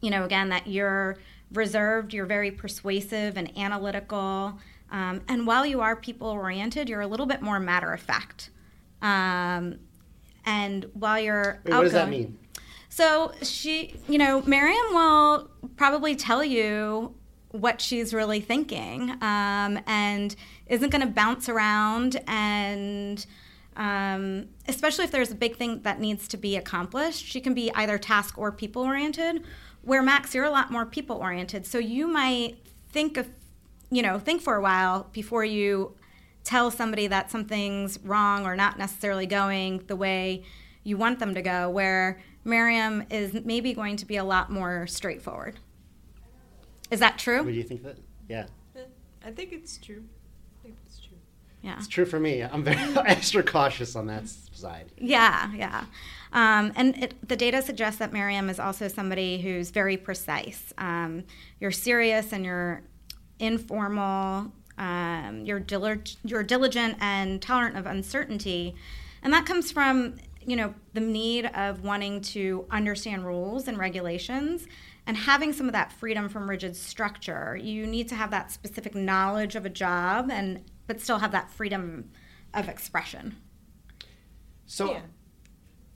[0.00, 1.18] you know, again, that you're
[1.52, 4.58] reserved, you're very persuasive and analytical.
[4.90, 8.50] Um, and while you are people oriented, you're a little bit more matter of fact.
[9.00, 9.80] Um,
[10.44, 12.38] and while you're Wait, what does that mean?
[12.88, 17.14] so she, you know, Maryam will probably tell you
[17.50, 20.34] what she's really thinking um, and
[20.72, 23.26] isn't going to bounce around and
[23.76, 27.70] um, especially if there's a big thing that needs to be accomplished she can be
[27.74, 29.44] either task or people oriented
[29.82, 32.56] where max you're a lot more people oriented so you might
[32.90, 33.30] think of
[33.90, 35.94] you know think for a while before you
[36.44, 40.42] tell somebody that something's wrong or not necessarily going the way
[40.84, 44.86] you want them to go, where Maryam is maybe going to be a lot more
[44.86, 45.58] straightforward.
[46.90, 47.52] Is that true What true?
[47.52, 47.98] do you think that?
[48.28, 48.46] Yeah,
[49.24, 50.02] I think it's true.
[50.58, 51.16] I think it's true.
[51.62, 51.76] Yeah.
[51.78, 52.42] it's true for me.
[52.42, 54.92] I'm very extra cautious on that side.
[54.98, 55.84] Yeah, yeah.
[56.32, 60.72] Um, and it, the data suggests that Maryam is also somebody who's very precise.
[60.78, 61.24] Um,
[61.60, 62.82] you're serious and you're
[63.38, 64.52] informal.
[64.78, 68.74] Um, you're, dilig- you're diligent and tolerant of uncertainty,
[69.22, 74.66] and that comes from you know the need of wanting to understand rules and regulations
[75.06, 77.56] and having some of that freedom from rigid structure.
[77.56, 81.50] You need to have that specific knowledge of a job and but still have that
[81.50, 82.10] freedom
[82.52, 83.34] of expression.
[84.66, 85.00] So, Yeah.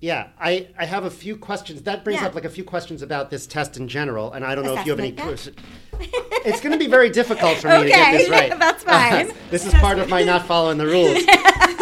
[0.00, 1.82] yeah, I, I have a few questions.
[1.82, 2.28] That brings Yeah.
[2.28, 4.86] up like a few questions about this test in general, and I don't know if
[4.86, 5.12] you have any.
[5.14, 5.58] Assessment,
[6.46, 8.58] It's going to be very difficult for me to get this right.
[8.58, 9.32] that's fine.
[9.50, 11.22] this is part of my not following the rules.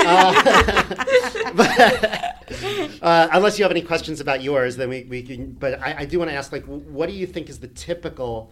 [0.07, 5.53] Uh, but, uh, unless you have any questions about yours, then we, we can.
[5.53, 8.51] But I, I do want to ask, like, what do you think is the typical?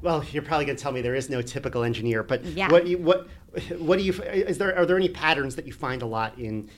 [0.00, 2.70] Well, you're probably going to tell me there is no typical engineer, but Yeah.
[2.70, 3.28] what you, what
[3.78, 6.68] what do you is there are there any patterns that you find a lot in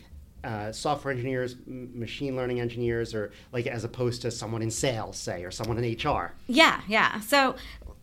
[0.45, 5.19] uh, software engineers, m- machine learning engineers, or like as opposed to someone in sales,
[5.19, 6.33] say, or someone in HR?
[6.47, 7.21] Yeah, yeah.
[7.21, 7.57] So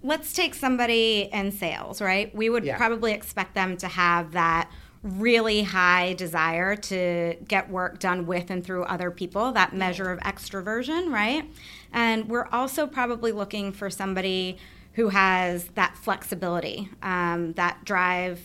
[0.04, 2.34] let's take somebody in sales, right?
[2.36, 2.78] We would Yeah.
[2.78, 4.70] probably expect them to have that
[5.02, 10.20] really high desire to get work done with and through other people, that measure of
[10.20, 11.50] extroversion, right?
[11.92, 14.58] And we're also probably looking for somebody
[14.98, 18.42] who has that flexibility, um, that drive,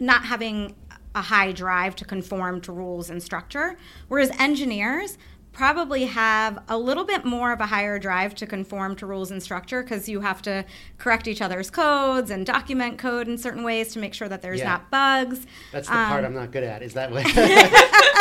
[0.00, 0.74] not having
[1.14, 3.76] a high drive to conform to rules and structure.
[4.08, 5.16] Whereas engineers
[5.52, 9.40] probably have a little bit more of a higher drive to conform to rules and
[9.42, 10.64] structure because you have to
[10.98, 14.58] correct each other's codes and document code in certain ways to make sure that there's
[14.60, 14.68] Yeah.
[14.68, 15.46] not bugs.
[15.72, 16.82] That's the part Um, I'm not good at.
[16.82, 17.24] Is that what?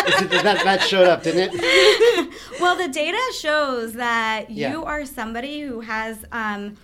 [0.08, 2.34] That, that showed up, didn't it?
[2.62, 4.72] Well, the data shows that Yeah.
[4.72, 6.76] you are somebody who has um,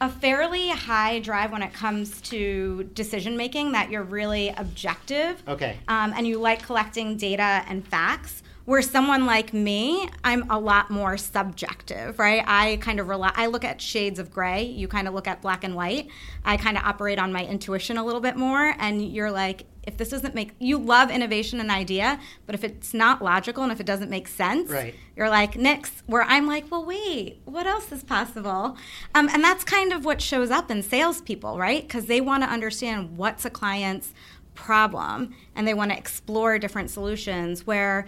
[0.00, 5.42] a fairly high drive when it comes to decision making, that you're really objective.
[5.48, 5.78] Okay.
[5.88, 8.42] Um, and you like collecting data and facts.
[8.66, 12.42] Where someone like me, I'm a lot more subjective, right?
[12.48, 14.64] I kind of rely, I look at shades of gray.
[14.64, 16.08] You kind of look at black and white.
[16.44, 18.74] I kind of operate on my intuition a little bit more.
[18.80, 22.92] And you're like, if this doesn't make, you love innovation and idea, but if it's
[22.92, 24.94] not logical and if it doesn't make sense, Right.
[25.16, 28.76] you're like Nix, where I'm like, well, wait, what else is possible?
[29.14, 31.82] Um, and that's kind of what shows up in salespeople, right?
[31.82, 34.12] Because they want to understand what's a client's
[34.54, 37.66] problem and they want to explore different solutions.
[37.66, 38.06] Where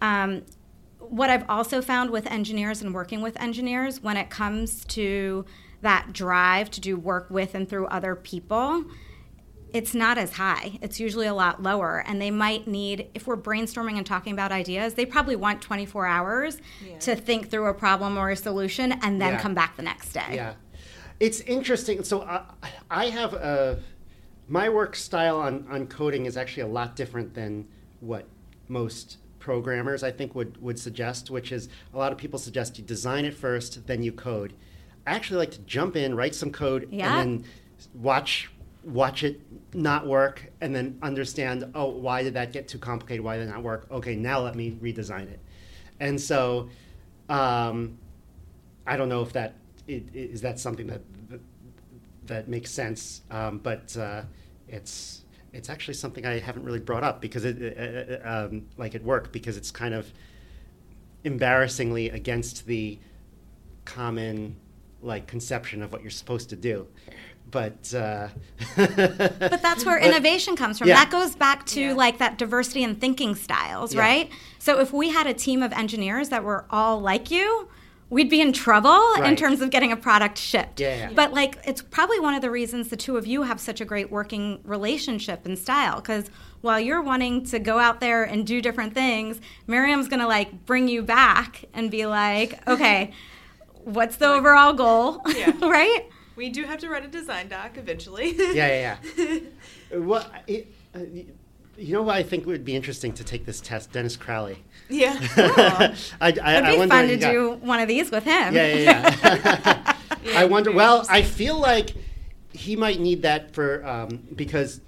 [0.00, 0.42] um,
[1.00, 5.44] what I've also found with engineers and working with engineers, when it comes to
[5.82, 8.84] that drive to do work with and through other people,
[9.72, 10.78] it's not as high.
[10.82, 12.02] It's usually a lot lower.
[12.06, 16.06] And they might need, if we're brainstorming and talking about ideas, they probably want 24
[16.06, 16.98] hours Yeah.
[17.00, 19.40] to think through a problem or a solution and then Yeah.
[19.40, 20.24] come back the next day.
[20.32, 20.54] Yeah,
[21.18, 22.02] it's interesting.
[22.04, 22.42] So I,
[22.90, 23.78] I have a
[24.48, 27.68] my work style on, on coding is actually a lot different than
[28.00, 28.26] what
[28.66, 31.30] most programmers I think would would suggest.
[31.30, 34.54] Which is a lot of people suggest you design it first, then you code.
[35.06, 37.20] I actually like to jump in, write some code, Yeah.
[37.20, 37.50] and then
[37.94, 38.50] watch
[38.84, 39.40] watch it
[39.74, 41.64] not work, and then understand.
[41.74, 43.24] Oh, why did that get too complicated?
[43.24, 43.86] Why did it not work?
[43.90, 45.40] Okay, now let me redesign it.
[46.00, 46.68] And so.
[47.28, 47.98] Um,
[48.86, 49.54] I don't know if that
[49.88, 51.00] i- i- that something that
[52.26, 54.22] that, makes sense, um, but uh,
[54.68, 55.22] it's
[55.52, 59.56] it's actually something I haven't really brought up because it, um, like at work because
[59.56, 60.12] it's kind of
[61.24, 62.98] embarrassingly against the
[63.84, 64.56] common
[65.02, 66.86] like conception of what you're supposed to do.
[67.50, 68.28] But uh,
[68.76, 70.88] But that's where but- innovation comes from.
[70.88, 70.94] Yeah.
[70.96, 71.92] That goes back to Yeah.
[71.94, 74.00] like that diversity in thinking styles, Yeah.
[74.00, 74.30] right?
[74.58, 77.68] So if we had a team of engineers that were all like you,
[78.10, 80.80] we'd be in trouble in terms of getting a product shipped.
[80.80, 81.10] Yeah, yeah.
[81.14, 83.84] But like it's probably one of the reasons the two of you have such a
[83.84, 86.28] great working relationship and style because
[86.60, 90.66] while you're wanting to go out there and do different things, Maryam's going to like
[90.66, 93.12] bring you back and be like, "Okay,
[93.84, 95.52] what's the overall goal?" Yeah.
[95.62, 96.06] right?
[96.40, 98.34] We do have to write a design doc eventually.
[98.34, 99.38] yeah, yeah, yeah.
[99.98, 101.00] well, it, uh,
[101.76, 104.64] you know what I think would be interesting to take this test, Dennis Crowley.
[104.88, 105.18] yeah.
[105.36, 108.24] I, I, It'd I be wonder fun to you got- do one of these with
[108.24, 108.54] him.
[108.54, 109.94] Yeah, yeah, yeah.
[110.24, 110.72] Yeah, I wonder.
[110.72, 111.90] Well, I feel like
[112.52, 114.80] he might need that for um, because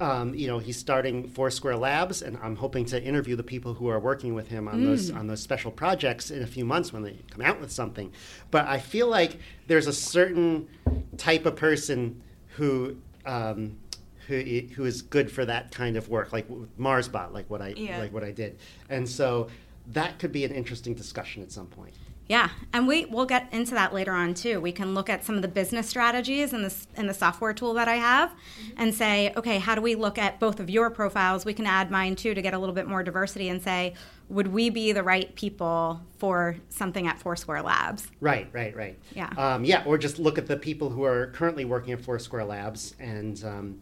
[0.00, 3.88] um, you know he's starting Foursquare Labs, and I'm hoping to interview the people who
[3.88, 7.02] are working with him on those on those special projects in a few months when
[7.02, 8.12] they come out with something.
[8.50, 10.68] But I feel like there's a certain
[11.16, 12.22] type of person
[12.56, 12.96] who.
[13.26, 13.78] Um,
[14.26, 14.36] who,
[14.74, 16.46] who is good for that kind of work, like
[16.78, 17.98] MarsBot, like what I Yeah.
[17.98, 18.58] like what I did,
[18.90, 19.48] and so
[19.92, 21.94] that could be an interesting discussion at some point.
[22.28, 24.60] Yeah, and we we'll get into that later on too.
[24.60, 27.72] We can look at some of the business strategies in this in the software tool
[27.74, 28.34] that I have,
[28.76, 31.46] and say, okay, how do we look at both of your profiles?
[31.46, 33.94] We can add mine too to get a little bit more diversity, and say,
[34.28, 38.06] would we be the right people for something at Foursquare Labs?
[38.20, 38.98] Right, right, right.
[39.14, 39.30] Yeah.
[39.38, 42.94] Um, yeah, or just look at the people who are currently working at Foursquare Labs
[43.00, 43.80] and, um,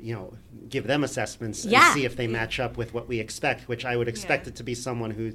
[0.00, 0.34] you know,
[0.68, 1.84] give them assessments Yeah.
[1.84, 4.50] and see if they match up with what we expect, which I would expect Yeah.
[4.50, 5.32] it to be someone who,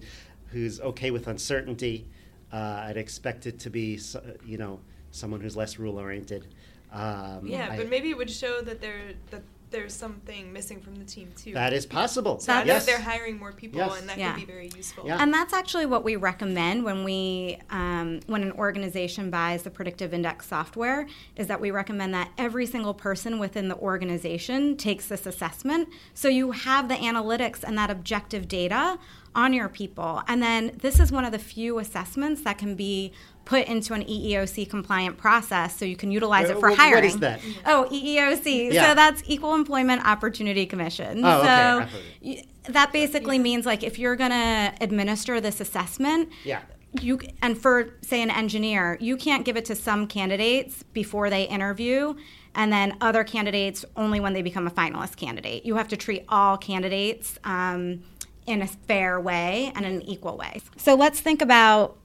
[0.52, 2.08] who's okay with uncertainty.
[2.54, 4.00] Uh, I'd expect it to be,
[4.46, 4.80] you know,
[5.10, 6.46] someone who's less rule oriented.
[6.92, 9.42] Um, Yeah, I- but maybe it would show that there that
[9.74, 11.52] there's something missing from the team too.
[11.54, 12.40] that is possible.
[12.40, 12.86] so I yes.
[12.86, 14.00] they're hiring more people, Yes.
[14.00, 14.32] and that Yeah.
[14.34, 15.06] could be very useful.
[15.06, 15.18] Yeah.
[15.20, 20.14] And that's actually what we recommend when we um, when an organization buys the predictive
[20.14, 25.26] index software is that we recommend that every single person within the organization takes this
[25.26, 29.00] assessment so you have the analytics and that objective data
[29.36, 30.22] on your people.
[30.28, 33.12] And then this is one of the few assessments that can be
[33.46, 36.96] put into an EEOC compliant process so you can utilize Uh, it for wh- hiring.
[36.96, 37.40] what is that?
[37.66, 38.72] Oh, EEOC.
[38.74, 38.90] Yeah.
[38.90, 41.24] So that's Equal Employment Opportunity Commission.
[41.26, 41.46] Oh, okay.
[41.48, 46.30] so I've heard y- that basically means like if you're going to administer this assessment,
[46.46, 46.62] Yeah.
[47.02, 51.44] you and for say an engineer, you can't give it to some candidates before they
[51.44, 52.14] interview
[52.56, 55.66] and then other candidates only when they become a finalist candidate.
[55.66, 58.04] You have to treat all candidates um,
[58.46, 60.62] in a fair way and an equal way.
[60.78, 61.98] So let's think about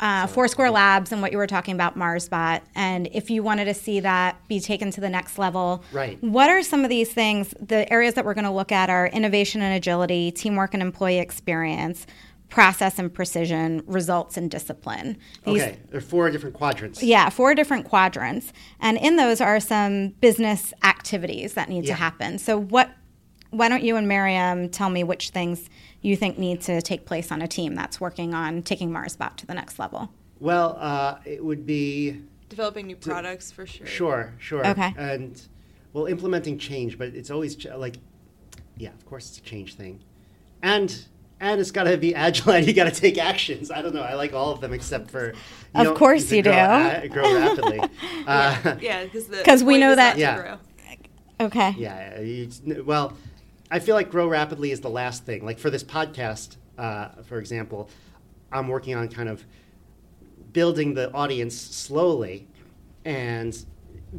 [0.00, 3.74] uh, Foursquare Labs and what you were talking about, MarsBot, and if you wanted to
[3.74, 6.22] see that be taken to the next level, Right.
[6.22, 7.54] what are some of these things?
[7.60, 11.18] The areas that we're going to look at are innovation and agility, teamwork and employee
[11.18, 12.06] experience,
[12.50, 15.16] process and precision, results and discipline.
[15.44, 17.02] These, Okay, there are four different quadrants.
[17.02, 21.94] Yeah, four different quadrants, and in those are some business activities that need Yeah.
[21.94, 22.38] to happen.
[22.38, 22.90] So, what?
[23.50, 25.70] Why don't you and Maryam tell me which things
[26.08, 29.46] you think need to take place on a team that's working on taking MarsBot to
[29.46, 30.10] the next level?
[30.40, 33.86] Well, uh, it would be Developing new products for sure.
[33.86, 34.64] Sure, sure.
[34.66, 34.92] Okay.
[34.96, 35.40] And
[35.92, 37.96] well, implementing change, but it's always ch- like,
[38.76, 39.98] yeah, of course it's a change thing,
[40.62, 41.06] and
[41.40, 43.70] and it's got to be agile, and you got to take actions.
[43.72, 44.02] I don't know.
[44.02, 45.32] I like all of them except for.
[45.74, 46.58] You Of course you grow, do.
[46.58, 47.80] uh, grow rapidly.
[48.28, 50.36] uh, Yeah, because the 'Cause we know that- Yeah.
[50.40, 50.58] grow.
[51.46, 51.74] Okay.
[51.76, 52.18] yeah.
[52.20, 53.14] it's- well,
[53.70, 55.44] I feel like grow rapidly is the last thing.
[55.44, 57.88] Like for this podcast, uh, for example,
[58.52, 59.44] I'm working on kind of
[60.52, 62.46] building the audience slowly
[63.04, 63.56] and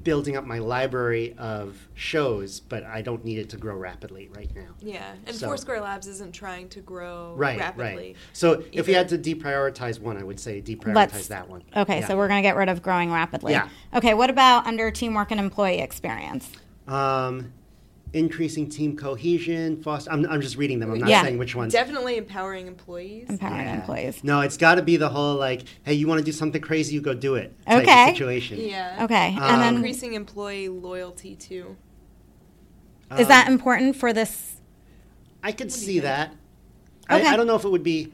[0.03, 4.53] building up my library of shows, but I don't need it to grow rapidly right
[4.53, 4.67] now.
[4.79, 7.95] Yeah, and So- Foursquare Labs isn't trying to grow Right, rapidly.
[7.95, 8.15] right.
[8.33, 11.63] So if we had to deprioritize one, I would say deprioritize Let's- that one.
[11.75, 12.07] Okay, Yeah.
[12.07, 13.53] so we're going to get rid of growing rapidly.
[13.53, 13.69] Yeah.
[13.93, 16.49] Okay, what about under teamwork and employee experience?
[16.87, 17.51] um,
[18.13, 20.11] increasing team cohesion, foster.
[20.11, 20.91] I'm, I'm just reading them.
[20.91, 21.23] I'm not Yeah.
[21.23, 21.73] saying which ones.
[21.73, 23.29] Definitely empowering employees.
[23.29, 23.75] Empowering Yeah.
[23.75, 24.23] employees.
[24.23, 26.95] No, it's got to be the whole like, hey, you want to do something crazy,
[26.95, 27.53] you go do it.
[27.65, 28.03] Type Okay.
[28.09, 28.59] Of situation.
[28.61, 29.03] yeah.
[29.03, 31.75] Okay, Um, and then Increasing employee loyalty too.
[33.13, 34.61] is Um, that important for this?
[35.43, 36.31] I could see that.
[37.11, 37.27] Okay.
[37.27, 38.11] I, I don't know if it would be.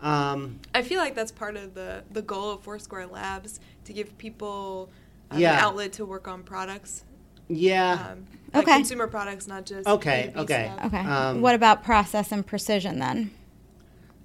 [0.00, 4.16] Um, I feel like that's part of the the goal of Foursquare Labs to give
[4.18, 4.90] people
[5.30, 5.54] um, Yeah.
[5.54, 7.04] an outlet to work on products.
[7.48, 8.08] Yeah.
[8.12, 8.76] Um, like Okay.
[8.76, 10.72] consumer products, not just Okay, B2B okay.
[10.74, 10.86] stuff.
[10.86, 10.98] Okay.
[11.00, 13.30] um, what about process and precision then?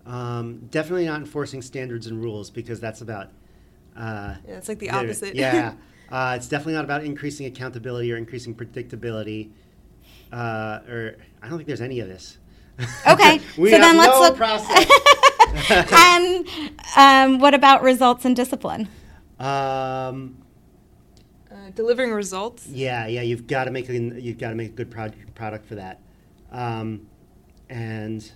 [0.06, 3.30] Um, definitely not enforcing standards and rules because that's about.
[3.96, 5.36] Uh, Yeah, it's like the opposite.
[5.36, 5.74] Yeah,
[6.12, 9.50] uh, it's definitely not about increasing accountability or increasing predictability.
[10.32, 12.38] uh, or I don't think there's any of this.
[13.08, 14.90] Okay, we so have then let's no look- process.
[15.92, 16.48] and
[16.96, 18.88] um, what about results and discipline?
[19.40, 20.38] um,
[21.52, 22.66] Uh, delivering results.
[22.68, 25.66] yeah, yeah, you've got to make a, you've got to make a good prod- product
[25.66, 26.00] for that,
[26.52, 27.06] um,
[27.70, 28.32] and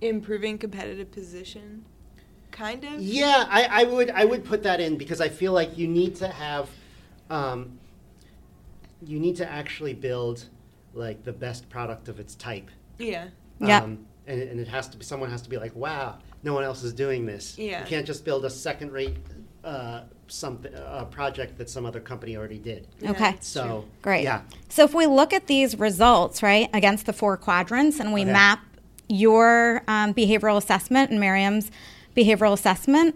[0.00, 1.84] Improving competitive position.
[2.50, 3.00] Kind of.
[3.00, 6.16] Yeah, I, I would I would put that in because I feel like you need
[6.16, 6.68] to have,
[7.30, 7.78] um,
[9.02, 10.48] you need to actually build
[10.92, 12.70] like the best product of its type.
[12.98, 13.28] Yeah.
[13.60, 13.78] Yeah.
[13.78, 16.64] Um, and, and it has to be someone has to be like, wow, no one
[16.64, 17.56] else is doing this.
[17.56, 17.80] Yeah.
[17.80, 19.16] You can't just build a second rate
[19.64, 22.86] uh, something a project that some other company already did.
[23.00, 23.36] Yeah, Okay.
[23.40, 23.84] So true.
[24.02, 24.24] Great.
[24.24, 24.42] Yeah.
[24.68, 28.32] So if we look at these results, right, against the four quadrants, and we Okay.
[28.32, 28.60] map
[29.08, 31.70] your um, behavioral assessment and Maryam's
[32.16, 33.14] behavioral assessment,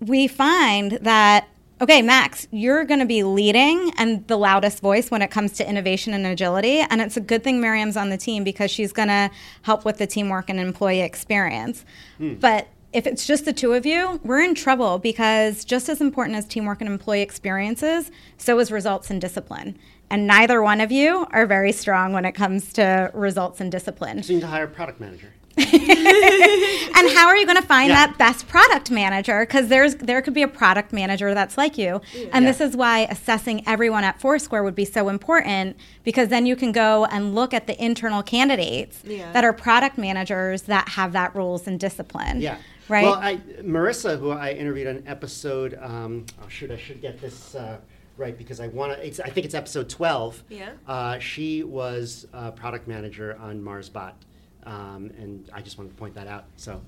[0.00, 1.48] we find that
[1.80, 5.68] okay, Max, you're going to be leading and the loudest voice when it comes to
[5.68, 9.08] innovation and agility, and it's a good thing Maryam's on the team because she's going
[9.08, 9.28] to
[9.62, 11.84] help with the teamwork and employee experience.
[12.20, 16.36] But if it's just the two of you, we're in trouble because just as important
[16.36, 19.78] as teamwork and employee experiences, so is results and discipline.
[20.10, 24.22] And neither one of you are very strong when it comes to results and discipline.
[24.22, 25.32] So you need to hire a product manager.
[26.94, 28.06] And how are you going to find Yeah.
[28.06, 29.40] that best product manager?
[29.40, 32.00] Because there's there could be a product manager that's like you,
[32.32, 32.50] and Yeah.
[32.52, 36.70] this is why assessing everyone at Foursquare would be so important because then you can
[36.72, 41.66] go and look at the internal candidates that are product managers that have that rules
[41.66, 42.40] and discipline.
[42.40, 42.56] Yeah.
[42.88, 43.04] Right.
[43.04, 47.54] Well, I, Marissa, who I interviewed on episode, um, oh shoot, I should get this
[47.54, 47.78] uh,
[48.18, 49.24] right because I want to.
[49.24, 50.42] I think it's episode twelve.
[50.48, 50.70] Yeah.
[50.86, 54.12] Uh, she was a product manager on MarsBot,
[54.64, 56.44] um, and I just wanted to point that out.
[56.56, 56.80] So,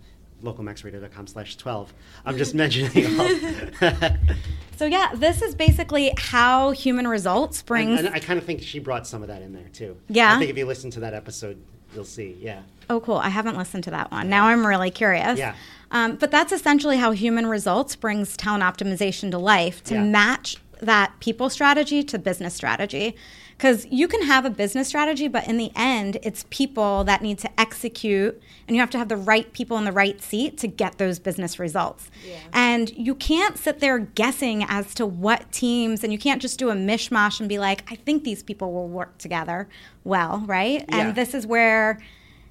[0.43, 1.93] localmaxradio.com slash twelve.
[2.25, 3.19] I'm just mentioning.
[3.19, 3.29] All.
[4.77, 7.99] so yeah, this is basically how human results brings.
[7.99, 9.97] and, and I kind of think she brought some of that in there too.
[10.09, 10.35] Yeah?
[10.35, 11.61] I think if you listen to that episode,
[11.95, 12.37] you'll see.
[12.41, 12.63] Yeah.
[12.91, 13.17] Oh, cool.
[13.17, 14.29] I haven't listened to that one.
[14.29, 15.39] Now I'm really curious.
[15.39, 15.55] Yeah.
[15.91, 20.05] Um, but that's essentially how human results brings talent optimization to life to Yeah.
[20.05, 23.17] match that people strategy to business strategy.
[23.57, 27.39] Because you can have a business strategy, but in the end, it's people that need
[27.39, 30.67] to execute, and you have to have the right people in the right seat to
[30.67, 32.11] get those business results.
[32.29, 32.39] Yeah.
[32.53, 36.71] And you can't sit there guessing as to what teams, and you can't just do
[36.71, 39.69] a mishmash and be like, I think these people will work together
[40.03, 40.85] well, right?
[40.89, 40.97] Yeah.
[40.99, 42.01] And this is where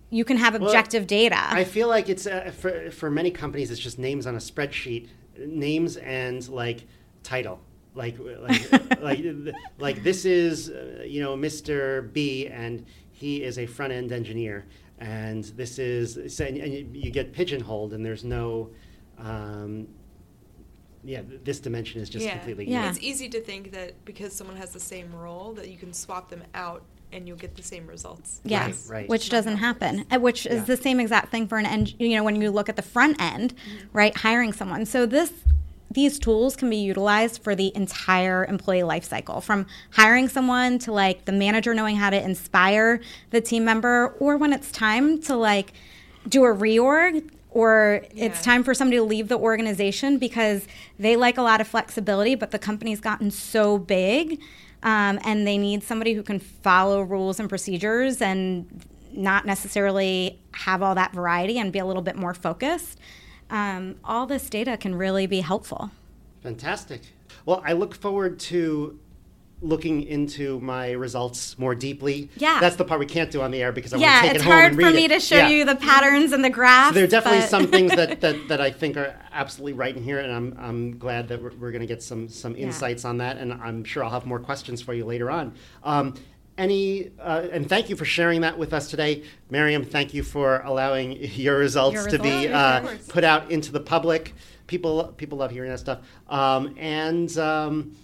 [0.10, 1.38] you can have Well, objective data.
[1.39, 3.72] I feel like it's uh, for for many companies.
[3.72, 6.86] It's just names on a spreadsheet, names and like
[7.24, 7.60] title,
[7.95, 9.23] like like like
[9.79, 12.11] like this is uh, you know Mr.
[12.13, 14.65] B and he is a front end engineer,
[14.99, 18.69] and this is so- and you, you get pigeonholed, and there's no.
[19.17, 19.87] Um,
[21.05, 22.31] yeah, this dimension is just yeah.
[22.37, 22.89] completely Yeah.
[22.89, 26.29] It's easy to think that because someone has the same role that you can swap
[26.29, 28.39] them out and you'll get the same results.
[28.45, 29.07] Yes, right.
[29.09, 30.05] which doesn't happen.
[30.11, 30.63] uh, Which is Yeah.
[30.63, 33.21] the same exact thing for an eng- you know when you look at the front
[33.21, 33.53] end,
[33.91, 34.15] right?
[34.15, 34.85] Hiring someone.
[34.85, 35.31] So this
[35.93, 41.25] these tools can be utilized for the entire employee lifecycle from hiring someone to like
[41.25, 42.99] the manager knowing how to inspire
[43.31, 45.73] the team member or when it's time to like
[46.27, 50.67] do a reorg or it's time for somebody to leave the organization because
[50.97, 54.39] they like a lot of flexibility but the company's gotten so big
[54.83, 58.83] um, and they need somebody who can follow rules and procedures and
[59.13, 62.99] not necessarily have all that variety and be a little bit more focused.
[63.54, 65.91] Um, all this data can really be helpful.
[66.41, 67.01] Fantastic.
[67.45, 68.99] Well, I look forward to
[69.62, 72.30] looking into my results more deeply.
[72.36, 72.60] Yeah.
[72.60, 74.41] That's the part we can't do on the air because I want to take it
[74.41, 74.56] home Yeah.
[74.56, 75.08] Yeah, it's hard and for read me it.
[75.10, 75.47] to show Yeah.
[75.49, 76.89] you the patterns and the graphs.
[76.89, 79.95] So there are definitely but- some things that, that, that I think are absolutely right
[79.95, 82.66] in here, and I'm, I'm glad that we're, we're going to get some, some Yeah.
[82.66, 85.54] insights on that, and I'm sure I'll have more questions for you later on.
[85.84, 86.16] Um,
[86.58, 89.84] any uh, and thank you for sharing that with us today, Maryam.
[89.84, 94.34] Thank you for allowing your results Your to be uh, put out into the public.
[94.68, 96.01] People people love hearing that stuff.
[96.30, 97.95] Um, and um,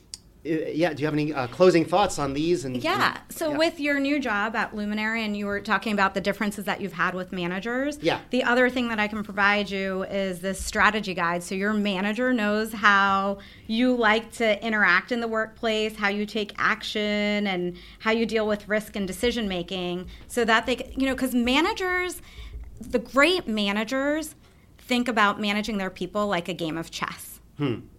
[0.44, 2.64] yeah, do you have any uh, closing thoughts on these?
[2.64, 3.18] And Yeah.
[3.18, 3.58] and- So yeah.
[3.58, 6.94] with your new job at Luminary, and you were talking about the differences that you've
[6.94, 8.00] had with managers.
[8.02, 8.20] Yeah.
[8.30, 12.32] The other thing that I can provide you is this strategy guide, so your manager
[12.34, 18.12] knows how you like to interact in the workplace, how you take action, and how
[18.12, 22.22] you deal with risk and decision making, so that they, you know, because managers,
[22.80, 24.36] the great managers,
[24.78, 27.40] think about managing their people like a game of chess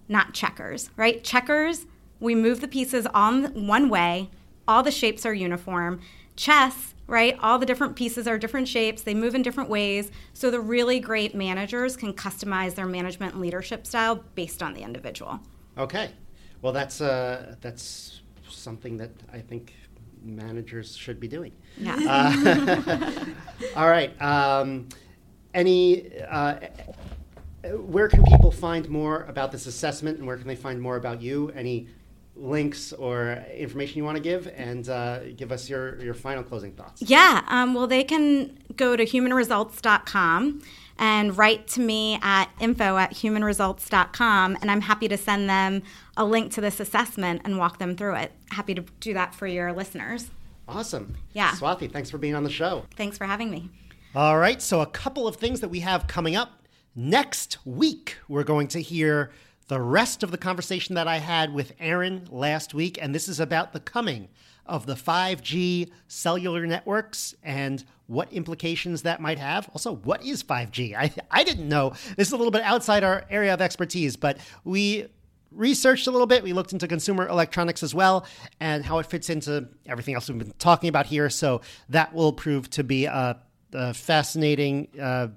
[0.09, 1.23] not checkers, right?
[1.23, 1.87] Checkers,
[2.21, 4.31] we move the pieces on one way,
[4.69, 6.01] all the shapes are uniform.
[6.37, 7.37] Chess, right?
[7.41, 10.11] All the different pieces are different shapes, they move in different ways.
[10.33, 14.83] So the really great managers can customize their management and leadership style based on the
[14.83, 15.41] individual.
[15.77, 16.11] Okay.
[16.63, 19.75] Well, that's uh, that's something that I think
[20.23, 21.53] managers should be doing.
[21.79, 21.97] Yeah.
[22.09, 23.25] Uh,
[23.77, 24.21] all right.
[24.21, 24.89] Um,
[25.55, 26.57] any, uh,
[27.73, 31.21] where can people find more about this assessment and where can they find more about
[31.21, 31.51] you?
[31.55, 31.89] Any
[32.41, 36.73] links or information you want to give and uh, give us your, your final closing
[36.73, 37.03] thoughts?
[37.03, 40.63] Yeah, um, well, they can go to humanresults.com
[40.99, 45.83] and write to me at info at humanresults.com, and I'm happy to send them
[46.17, 48.33] a link to this assessment and walk them through it.
[48.51, 50.31] Happy to do that for your listeners.
[50.69, 51.17] Awesome.
[51.33, 51.51] Yeah.
[51.53, 52.85] Swati, thanks for being on the show.
[52.97, 53.71] Thanks for having me.
[54.15, 56.53] All right, so a couple of things that we have coming up.
[56.95, 59.31] Next week, we're going to hear
[59.71, 63.39] the rest of the conversation that I had with Aaron last week, and this is
[63.39, 64.29] about the coming
[64.67, 69.69] of the 5G cellular networks and what implications that might have.
[69.69, 70.97] Also, what is 5G?
[70.97, 71.91] I, I didn't know.
[72.17, 75.07] This is a little bit outside our area of expertise, but we
[75.53, 76.43] researched a little bit.
[76.43, 78.27] We looked into consumer electronics as well
[78.59, 81.31] and how it fits into everything else we've been talking about here.
[81.31, 81.61] So
[81.91, 83.41] that will prove to be a,
[83.73, 85.29] a fascinating uh,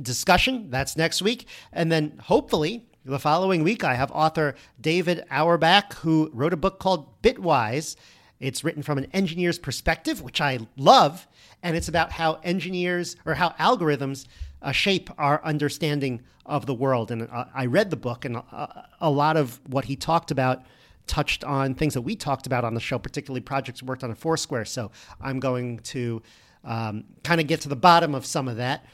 [0.00, 0.70] discussion.
[0.70, 1.46] That's next week.
[1.74, 6.78] And then hopefully, the following week, I have author David Auerbach, who wrote a book
[6.78, 7.96] called Bitwise.
[8.38, 11.26] It's written from an engineer's perspective, which I love,
[11.62, 14.26] and it's about how engineers or how algorithms
[14.60, 17.10] uh, shape our understanding of the world.
[17.10, 18.66] And uh, I read the book, and uh,
[19.00, 20.62] a lot of what he talked about
[21.08, 24.18] touched on things that we talked about on the show, particularly projects worked on at
[24.18, 24.64] Foursquare.
[24.64, 26.22] So I'm going to
[26.64, 28.86] um, kind of get to the bottom of some of that.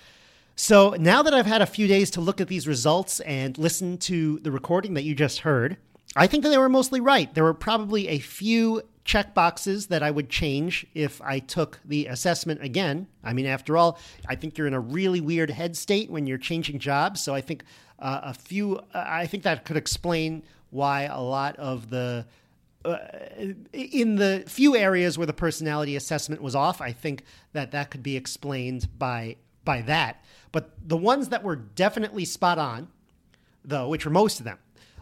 [0.60, 3.96] So now that I've had a few days to look at these results and listen
[3.98, 5.76] to the recording that you just heard,
[6.16, 7.32] I think that they were mostly right.
[7.32, 12.06] There were probably a few check boxes that I would change if I took the
[12.06, 13.06] assessment again.
[13.22, 16.38] I mean, after all, I think you're in a really weird head state when you're
[16.38, 17.22] changing jobs.
[17.22, 17.62] So I think
[18.00, 22.26] uh, a few, uh, I think that could explain why a lot of the
[22.84, 22.98] uh,
[23.72, 28.02] in the few areas where the personality assessment was off, I think that that could
[28.02, 30.24] be explained by by that.
[30.52, 32.88] But the ones that were definitely spot on,
[33.64, 34.58] though, which were most of them,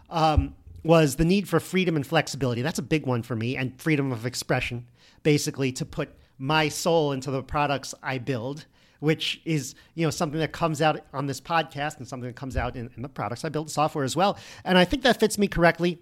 [0.09, 2.61] um, was the need for freedom and flexibility.
[2.61, 4.87] That's a big one for me, and freedom of expression,
[5.23, 8.65] basically, to put my soul into the products I build,
[8.99, 12.57] which is you know something that comes out on this podcast and something that comes
[12.57, 14.37] out in, in the products I build software as well.
[14.63, 15.99] And I think that fits me correctly.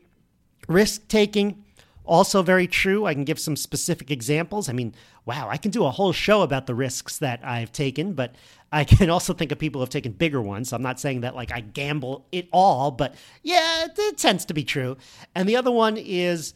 [0.68, 1.65] Risk taking,
[2.06, 3.06] also, very true.
[3.06, 4.70] I can give some specific examples.
[4.70, 4.94] I mean,
[5.26, 8.36] wow, I can do a whole show about the risks that I've taken, but
[8.72, 10.74] I can also think of people who have taken bigger ones.
[10.74, 14.54] I'm not saying that like I gamble it all, but yeah, it, it tends to
[14.54, 14.98] be true.
[15.34, 16.54] And the other one is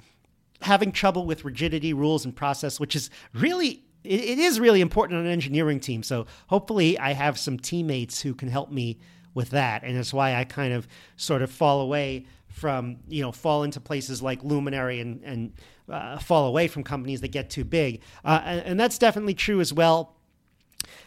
[0.61, 5.25] having trouble with rigidity, rules, and process, which is really it, is really important on
[5.25, 6.03] an engineering team.
[6.03, 8.99] So hopefully, I have some teammates who can help me
[9.33, 13.31] with that, and that's why I kind of sort of fall away from you know
[13.31, 15.53] fall into places like Luminary and and
[15.89, 19.59] uh, fall away from companies that get too big, uh, and, and, that's definitely true
[19.59, 20.15] as well.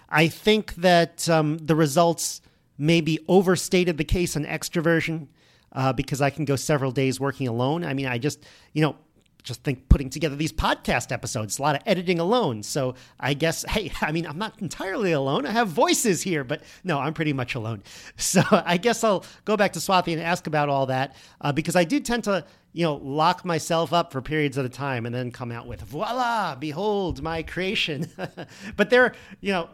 [0.09, 2.41] I think that um, the results
[2.79, 5.29] maybe overstated the case on extroversion
[5.73, 7.85] uh, because I can go several days working alone.
[7.85, 8.97] I mean, I just you know
[9.43, 12.63] just think putting together these podcast episodes, a lot of editing alone.
[12.63, 15.47] So I guess, hey, I mean, I'm not entirely alone.
[15.47, 17.83] I have voices here, but no, I'm pretty much alone.
[18.17, 21.77] So I guess I'll go back to Swati and ask about all that uh, because
[21.77, 25.15] I do tend to, you know, lock myself up for periods at a time and
[25.15, 28.09] then come out with, voila, behold my creation.
[28.77, 29.69] but they're, you know,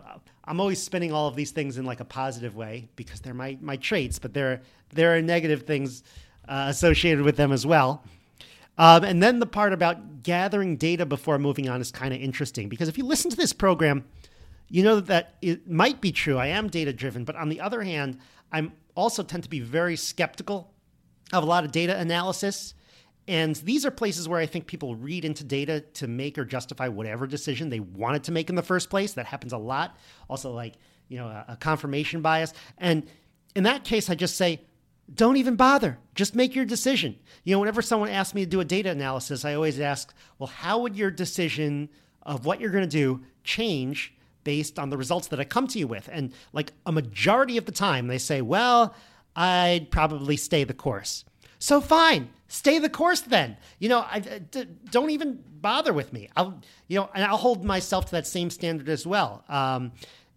[0.44, 3.58] I'm always spinning all of these things in like a positive way because they're my,
[3.60, 6.02] my traits, but there, there are negative things
[6.48, 8.02] uh, associated with them as well.
[8.78, 12.68] Um, and then the part about gathering data before moving on is kind of interesting
[12.68, 14.04] because if you listen to this program,
[14.68, 16.38] you know that it might be true.
[16.38, 18.18] I am data driven, but on the other hand,
[18.52, 20.72] I'm also tend to be very skeptical
[21.32, 22.74] of a lot of data analysis.
[23.26, 26.88] And these are places where I think people read into data to make or justify
[26.88, 29.12] whatever decision they wanted to make in the first place.
[29.12, 29.98] That happens a lot.
[30.30, 30.74] Also, like,
[31.08, 32.54] you know, a, a confirmation bias.
[32.78, 33.06] And
[33.54, 34.60] in that case, I just say,
[35.12, 35.98] don't even bother.
[36.14, 37.18] Just make your decision.
[37.44, 40.48] You know, whenever someone asks me to do a data analysis, I always ask, well,
[40.48, 41.88] how would your decision
[42.22, 45.78] of what you're going to do change based on the results that I come to
[45.78, 46.08] you with?
[46.12, 48.94] And like a majority of the time, they say, well,
[49.34, 51.24] I'd probably stay the course.
[51.58, 53.56] So fine, stay the course then.
[53.78, 56.28] You know, I, d- don't even bother with me.
[56.36, 59.44] I'll, you know, and I'll hold myself to that same standard as well.
[59.48, 59.92] Um,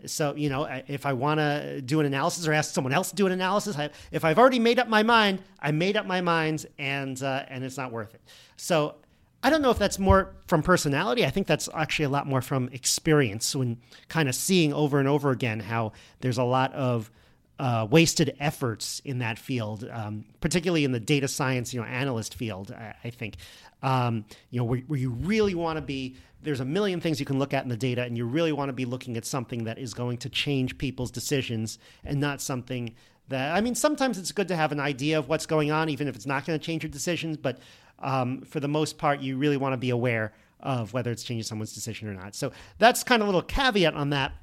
[0.06, 3.16] so, you know, if I want to do an analysis or ask someone else to
[3.16, 6.22] do an analysis, I, if I've already made up my mind, I made up my
[6.22, 8.22] mind and, uh, and it's not worth it.
[8.58, 8.96] So
[9.44, 11.26] I don't know if that's more from personality.
[11.26, 13.78] I think that's actually a lot more from experience when
[14.08, 17.10] kind of seeing over and over again how there's a lot of
[17.58, 22.36] uh, wasted efforts in that field, um, particularly in the data science, you know, analyst
[22.36, 22.72] field.
[22.72, 23.38] I, I think,
[23.82, 26.16] um, you know, where, where you really want to be.
[26.44, 28.70] There's a million things you can look at in the data, and you really want
[28.70, 32.96] to be looking at something that is going to change people's decisions, and not something
[33.30, 33.56] that.
[33.56, 36.16] I mean, sometimes it's good to have an idea of what's going on, even if
[36.16, 37.38] it's not going to change your decisions.
[37.38, 37.60] But
[38.00, 41.44] um, for the most part, you really want to be aware of whether it's changing
[41.44, 42.36] someone's decision or not.
[42.36, 44.34] So that's kind of a little caveat on that.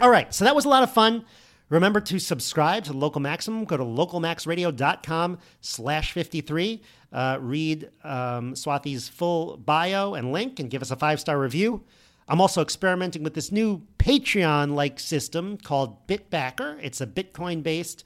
[0.00, 1.24] All right, so that was a lot of fun.
[1.70, 3.64] Remember to subscribe to Local Maximum.
[3.64, 6.82] Go to localmaxradio.com slash 53.
[7.12, 11.84] Uh, read um, Swati's full bio and link and give us a five-star review.
[12.26, 16.78] I'm also experimenting with this new Patreon-like system called Bitbacker.
[16.82, 18.04] It's a Bitcoin-based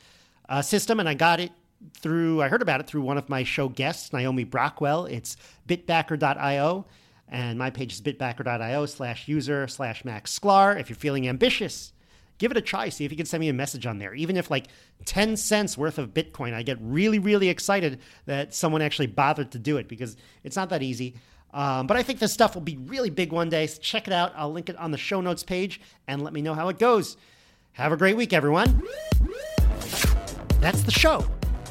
[0.48, 1.50] uh, system, and I got it
[1.94, 5.10] through, I heard about it through one of my show guests, Naomi Brockwell.
[5.10, 5.36] It's
[5.68, 6.86] bitbacker.io.
[7.28, 10.78] And my page is bitbacker.io slash user slash Max Sklar.
[10.78, 11.92] If you're feeling ambitious,
[12.38, 12.88] give it a try.
[12.88, 14.14] See if you can send me a message on there.
[14.14, 14.66] Even if like
[15.04, 19.58] 10 cents worth of Bitcoin, I get really, really excited that someone actually bothered to
[19.58, 21.16] do it because it's not that easy.
[21.54, 23.66] Um, but I think this stuff will be really big one day.
[23.66, 24.32] So check it out.
[24.36, 27.16] I'll link it on the show notes page and let me know how it goes.
[27.72, 28.82] Have a great week, everyone.
[30.60, 31.26] That's the show.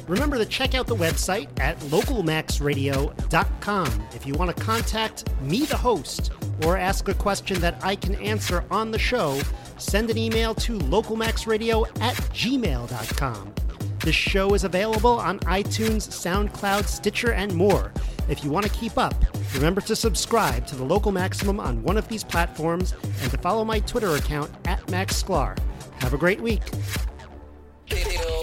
[0.08, 5.76] Remember to check out the website at localmaxradio.com if you want to contact me, the
[5.76, 6.32] host,
[6.64, 9.40] or ask a question that I can answer on the show.
[9.78, 13.54] Send an email to localmaxradio at gmail.com.
[14.00, 17.92] This show is available on iTunes, SoundCloud, Stitcher, and more.
[18.28, 19.14] If you want to keep up,
[19.54, 23.64] remember to subscribe to the Local Maximum on one of these platforms and to follow
[23.64, 25.56] my Twitter account at Max Sklar.
[26.00, 26.62] Have a great week.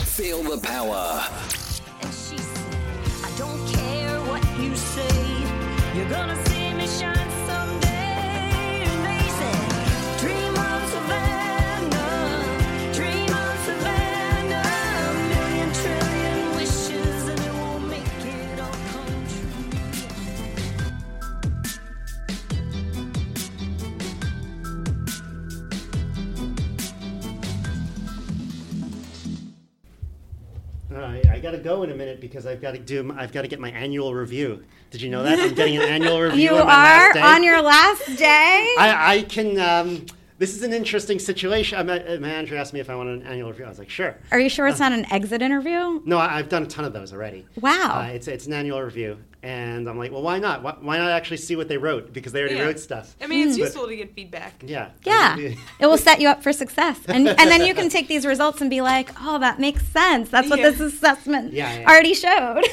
[0.10, 1.24] Feel, the power.
[2.02, 2.76] And she said,
[3.24, 6.49] I don't care what you say, you're gonna
[31.04, 33.14] I, I got to go in a minute because I've got to do.
[33.18, 34.64] I've got to get my annual review.
[34.92, 36.42] Did you know that I'm getting an annual review?
[36.42, 38.76] You on my last are on your last day.
[38.78, 39.60] I, I can.
[39.60, 40.06] Um,
[40.40, 41.78] this is an interesting situation.
[41.78, 43.66] Uh, My, manager asked me if I wanted an annual review.
[43.66, 44.18] I was like, sure.
[44.32, 46.02] Are you sure it's not an exit interview?
[46.06, 47.46] No, I, I've done a ton of those already.
[47.60, 48.04] Wow.
[48.04, 50.64] Uh, it's it's an annual review, and I'm like, well, why not?
[50.64, 52.64] Why, why not actually see what they wrote because they already Yeah.
[52.66, 53.16] wrote stuff.
[53.22, 54.62] I mean, it's But- useful to get feedback.
[54.66, 54.90] Yeah.
[55.06, 58.26] Yeah, it will set you up for success, and and then you can take these
[58.26, 60.30] results and be like, oh, that makes sense.
[60.30, 60.70] That's what Yeah.
[60.72, 61.90] this assessment Yeah, yeah.
[61.90, 62.64] already showed.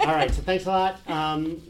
[0.00, 0.32] All right.
[0.34, 1.00] So thanks a lot.
[1.08, 1.60] Um,